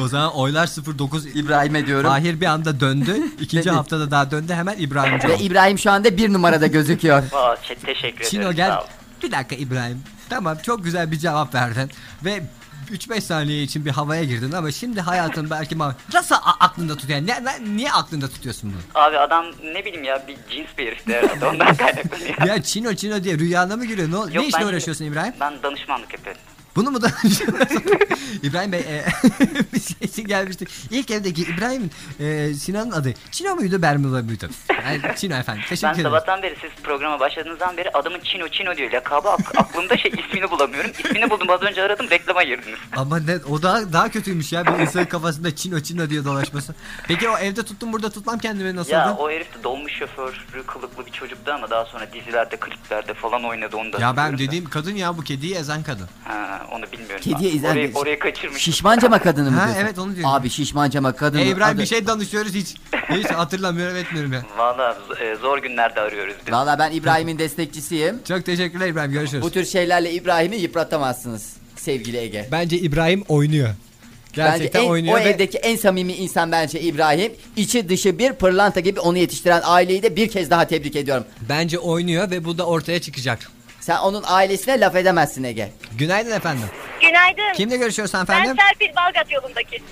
[0.00, 0.66] O zaman oylar
[0.98, 2.10] 09 İbrahim'e diyorum.
[2.10, 3.16] Fahir bir anda döndü.
[3.40, 4.52] İkinci haftada daha döndü.
[4.54, 5.36] Hemen İbrahimci Ve.
[5.38, 7.13] İbrahim şu anda bir numarada gözüküyor.
[7.32, 8.56] Aa, te- teşekkür Çino ederim.
[8.56, 8.72] gel.
[9.22, 10.02] Bir dakika İbrahim.
[10.28, 11.90] Tamam çok güzel bir cevap verdin.
[12.24, 12.42] Ve
[12.90, 17.18] 3-5 saniye için bir havaya girdin ama şimdi hayatın belki ma- nasıl a- aklında tutuyor?
[17.18, 19.02] Yani ne- ne- niye aklında tutuyorsun bunu?
[19.04, 22.46] Abi adam ne bileyim ya bir cins bir herifti herhalde ondan kaynaklanıyor.
[22.46, 24.08] Ya Çino Çino diye rüyana mı giriyor?
[24.08, 25.34] Ne, Yok, ne işle uğraşıyorsun İbrahim?
[25.40, 26.40] Ben danışmanlık yapıyorum.
[26.76, 27.08] Bunu mu da
[28.42, 29.04] İbrahim Bey e,
[29.74, 30.68] bir şey gelmiştik.
[30.90, 34.48] İlk evdeki İbrahim'in e, Sinan'ın adı Çino muydu Bermuda muydu?
[34.84, 35.62] Yani Çino efendim.
[35.68, 36.04] Teşekkür Ben ederim.
[36.10, 38.90] sabahtan beri siz programa başladığınızdan beri adamın Çino Çino diyor.
[38.92, 40.90] Lakabı ak- aklımda şey ismini bulamıyorum.
[41.04, 42.78] İsmini buldum az önce aradım reklama girdiniz.
[42.96, 46.74] Ama ne, o daha daha kötüymüş ya bir insanın kafasında Çino Çino diye dolaşması.
[47.08, 48.94] Peki o evde tuttum burada tutmam kendimi nasıldı?
[48.94, 53.44] Ya o herif de dolmuş şoförü kılıklı bir çocuktu ama daha sonra dizilerde, kliplerde falan
[53.44, 53.98] oynadı onu da.
[54.00, 56.08] Ya ben dediğim kadın ya bu kediyi ezen kadın.
[56.24, 57.20] Ha, onu bilmiyorum.
[57.20, 58.00] Kediye Ben izler orayı, misin?
[58.00, 58.62] orayı kaçırmış.
[58.62, 59.84] Şişmancama kadını mı Ha, diyorsun?
[59.84, 60.34] evet, onu diyorum.
[60.34, 61.40] Abi şişmancama kadını.
[61.40, 62.74] E İbrahim adı- bir şey danışıyoruz hiç.
[63.10, 64.42] Hiç hatırlamıyorum etmiyorum ya.
[64.58, 66.52] Valla e, zor günlerde arıyoruz biz.
[66.52, 68.20] Valla ben İbrahim'in destekçisiyim.
[68.28, 69.42] Çok teşekkürler İbrahim görüşürüz.
[69.42, 72.48] Bu tür şeylerle İbrahim'i yıpratamazsınız sevgili Ege.
[72.52, 73.68] Bence İbrahim oynuyor.
[74.32, 77.32] Gerçekten bence en- oynuyor o ve evdeki en samimi insan bence İbrahim.
[77.56, 81.24] İçi dışı bir pırlanta gibi onu yetiştiren aileyi de bir kez daha tebrik ediyorum.
[81.48, 83.50] bence oynuyor ve bu da ortaya çıkacak.
[83.84, 85.72] Sen onun ailesine laf edemezsin Ege.
[85.98, 86.68] Günaydın efendim.
[87.00, 87.54] Günaydın.
[87.56, 88.56] Kimle görüşüyoruz Ben efendim?
[88.56, 89.82] Serpil Balgat yolundaki.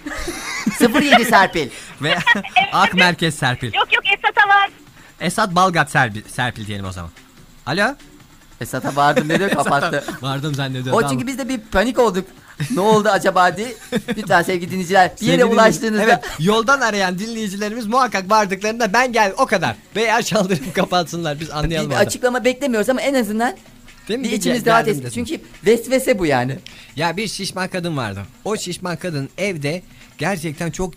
[1.18, 1.70] 07 Serpil.
[2.02, 2.14] Ve
[2.72, 3.74] Ak Merkez Serpil.
[3.74, 4.70] Yok yok Esat'a var.
[5.20, 7.10] Esat Balgat Serpil, Serpil diyelim o zaman.
[7.66, 7.94] Alo?
[8.60, 10.04] Esat'a vardım dedi kapattı.
[10.22, 11.04] Vardım zannediyorum.
[11.04, 12.26] O çünkü biz de bir panik olduk.
[12.70, 13.74] ne oldu acaba diye.
[14.16, 19.32] Lütfen sevgili dinleyiciler bir yere Sevgili ulaştığınızda Evet yoldan arayan dinleyicilerimiz muhakkak vardıklarında ben gel
[19.38, 19.76] o kadar.
[19.96, 21.90] Veya çaldırıp kapatsınlar biz bir, anlayalım.
[21.90, 22.06] bir orada.
[22.06, 23.56] açıklama beklemiyoruz ama en azından
[24.08, 24.24] Değil mi?
[24.24, 25.10] bir içimiz rahat etsin.
[25.10, 26.58] Çünkü vesvese bu yani.
[26.96, 28.22] Ya bir şişman kadın vardı.
[28.44, 29.82] O şişman kadın evde
[30.18, 30.94] gerçekten çok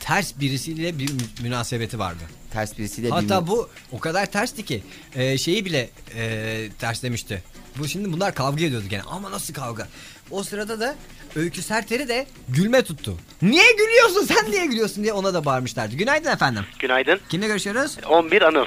[0.00, 2.22] ters birisiyle bir mü- münasebeti vardı.
[2.52, 4.82] Ters birisiyle Hatta bu o kadar tersti ki
[5.14, 7.42] e, şeyi bile e, ters demişti.
[7.78, 9.88] Bu şimdi bunlar kavga ediyordu gene ama nasıl kavga?
[10.30, 10.96] O sırada da
[11.36, 13.16] Öykü Serter'i de gülme tuttu.
[13.42, 15.96] Niye gülüyorsun sen niye gülüyorsun diye ona da bağırmışlardı.
[15.96, 16.64] Günaydın efendim.
[16.78, 17.20] Günaydın.
[17.28, 17.96] Kimle görüşüyoruz?
[18.08, 18.66] 11 Anıl.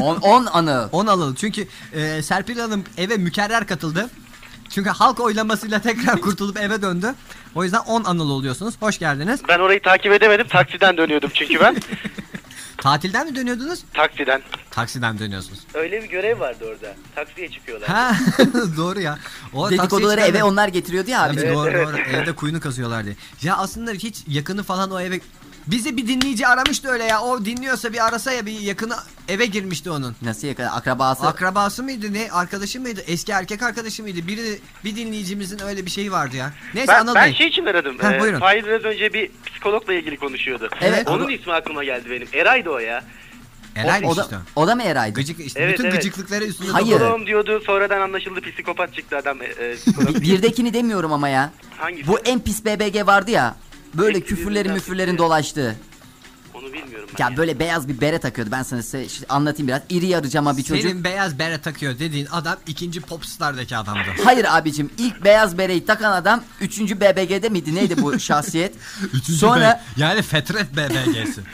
[0.00, 0.88] 10 10 anı.
[0.92, 1.34] 10 alalım.
[1.34, 4.10] Çünkü e, Serpil Hanım eve mükerrer katıldı.
[4.70, 7.14] Çünkü halk oylamasıyla tekrar kurtulup eve döndü.
[7.54, 8.74] O yüzden 10 anıl oluyorsunuz.
[8.80, 9.40] Hoş geldiniz.
[9.48, 10.46] Ben orayı takip edemedim.
[10.48, 11.76] Taksiden dönüyordum çünkü ben.
[12.76, 13.80] Tatilden mi dönüyordunuz?
[13.94, 14.42] Taksiden.
[14.80, 15.58] Taksiden dönüyorsunuz.
[15.74, 16.94] Öyle bir görev vardı orada.
[17.14, 17.88] Taksiye çıkıyorlar.
[17.88, 18.16] Ha
[18.76, 19.18] doğru ya.
[19.54, 21.36] O Dedikoduları eve onlar getiriyor ya abi.
[21.36, 21.96] Tabii doğru doğru.
[21.98, 23.16] Evde kuyunu kazıyorlar diye.
[23.42, 25.20] Ya aslında hiç yakını falan o eve...
[25.66, 27.20] Bizi bir dinleyici aramıştı öyle ya.
[27.22, 28.94] O dinliyorsa bir arasa ya bir yakını
[29.28, 30.16] eve girmişti onun.
[30.22, 31.26] Nasıl yakın akrabası?
[31.26, 32.30] Akrabası mıydı ne?
[32.32, 33.00] Arkadaşı mıydı?
[33.06, 34.26] Eski erkek arkadaşı mıydı?
[34.26, 36.52] Biri bir dinleyicimizin öyle bir şeyi vardı ya.
[36.74, 37.98] Neyse Ben, Anıl ben şey için aradım.
[37.98, 38.40] Ha, Ee, buyurun.
[38.40, 40.68] Fahir biraz önce bir psikologla ilgili konuşuyordu.
[40.80, 41.08] Evet.
[41.08, 42.28] Onun Onu- ismi aklıma geldi benim.
[42.32, 43.04] Eray'dı o ya.
[43.76, 44.36] Eray o, da, işte.
[44.56, 45.14] o da mı Eray'dı?
[45.14, 45.96] Gıcık işte Evet, bütün evet.
[45.96, 46.86] gıcıklıkları üstünde Hayır.
[46.86, 47.62] Psikoloğum diyordu.
[47.66, 49.42] Sonradan anlaşıldı psikopat çıktı adam.
[49.42, 51.52] E, e, birdekini demiyorum ama ya.
[51.78, 52.08] Hangisi?
[52.08, 53.54] Bu en pis BBG vardı ya.
[53.94, 55.18] Böyle Eksi küfürlerin müfürlerin pis.
[55.18, 55.76] dolaştığı.
[56.54, 57.24] Onu bilmiyorum ben.
[57.30, 58.50] Ya böyle beyaz bir bere takıyordu.
[58.52, 59.82] Ben sana size anlatayım biraz.
[59.90, 60.82] İri yarıcama bir çocuk.
[60.82, 64.00] Senin beyaz bere takıyor dediğin adam ikinci popstar'daki adamdı.
[64.24, 66.80] Hayır abicim ilk beyaz bereyi takan adam 3.
[66.80, 68.74] BBG'de miydi neydi bu şahsiyet?
[69.22, 69.60] Sonra
[69.96, 71.40] Be- yani Fetret BBG'si.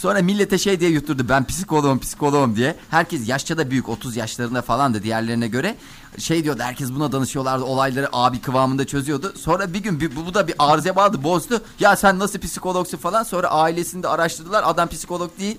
[0.00, 2.76] sonra millete şey diye yutturdu ben psikoloğum psikoloğum diye.
[2.90, 5.76] Herkes yaşça da büyük 30 yaşlarında falandı diğerlerine göre.
[6.18, 9.32] Şey diyordu herkes buna danışıyorlardı olayları abi kıvamında çözüyordu.
[9.38, 11.62] Sonra bir gün bir, bu da bir arıza vardı bozdu.
[11.80, 15.58] Ya sen nasıl psikologsun falan sonra ailesini de araştırdılar adam psikolog değil.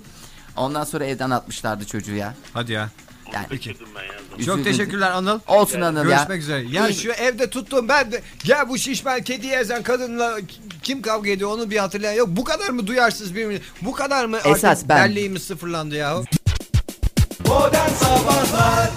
[0.56, 2.34] Ondan sonra evden atmışlardı çocuğu ya.
[2.52, 2.88] Hadi ya.
[3.34, 4.02] Yani Kaçırdım ben
[4.38, 4.44] ya.
[4.46, 5.40] Çok teşekkürler Anıl.
[5.46, 6.16] Olsun Anıl ya.
[6.16, 6.64] Görüşmek üzere.
[6.70, 6.94] Ya İyi.
[6.94, 10.38] şu evde tuttum ben de ya bu şişman kediyi ezen kadınla
[10.82, 12.28] kim kavga ediyor onu bir hatırlayan yok.
[12.30, 13.60] Bu kadar mı duyarsız birbirini?
[13.82, 15.08] Bu kadar mı Esas artık ben.
[15.10, 16.14] belleğimiz sıfırlandı ya?
[17.46, 18.90] Modern Sabahlar